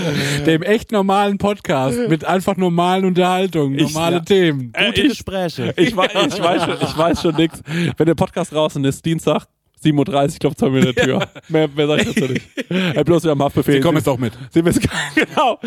[0.46, 4.22] dem echt normalen Podcast mit einfach normalen Unterhaltungen, normale ja.
[4.22, 4.72] Themen.
[4.72, 5.74] Gute ich, Gespräche.
[5.76, 7.60] ich, weiß, ich, weiß schon, ich weiß schon nix.
[7.96, 9.46] Wenn der Podcast draußen ist, Dienstag,
[9.84, 11.28] 7.30 Uhr, klopft bei mir der Tür.
[11.48, 13.04] Mehr, mehr sag ich dazu nicht.
[13.04, 13.74] Bloß wir haben Haftbefehl.
[13.74, 14.32] Sie kommen jetzt auch mit.
[14.50, 14.82] Sie wissen,
[15.14, 15.58] genau.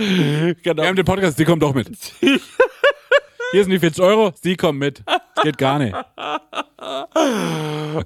[0.64, 0.82] genau.
[0.82, 1.90] Wir haben den Podcast, Sie kommen doch mit.
[3.52, 5.04] Hier sind die 40 Euro, Sie kommen mit.
[5.42, 5.96] Geht gar nicht.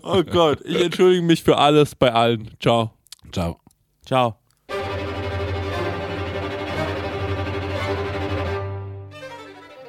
[0.04, 2.50] Oh Gott, ich entschuldige mich für alles bei allen.
[2.62, 2.92] Ciao.
[3.32, 3.60] Ciao.
[4.06, 4.38] Ciao.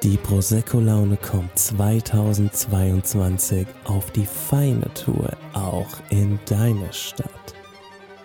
[0.03, 7.29] Die Prosecco-Laune kommt 2022 auf die feine Tour auch in deine Stadt.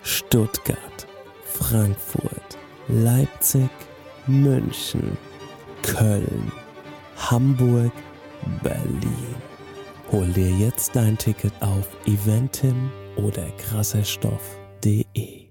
[0.03, 1.07] Stuttgart,
[1.45, 2.57] Frankfurt,
[2.87, 3.69] Leipzig,
[4.27, 5.17] München,
[5.81, 6.51] Köln,
[7.29, 7.91] Hamburg,
[8.63, 9.35] Berlin.
[10.11, 15.50] Hol dir jetzt dein Ticket auf eventim oder krasserstoff.de.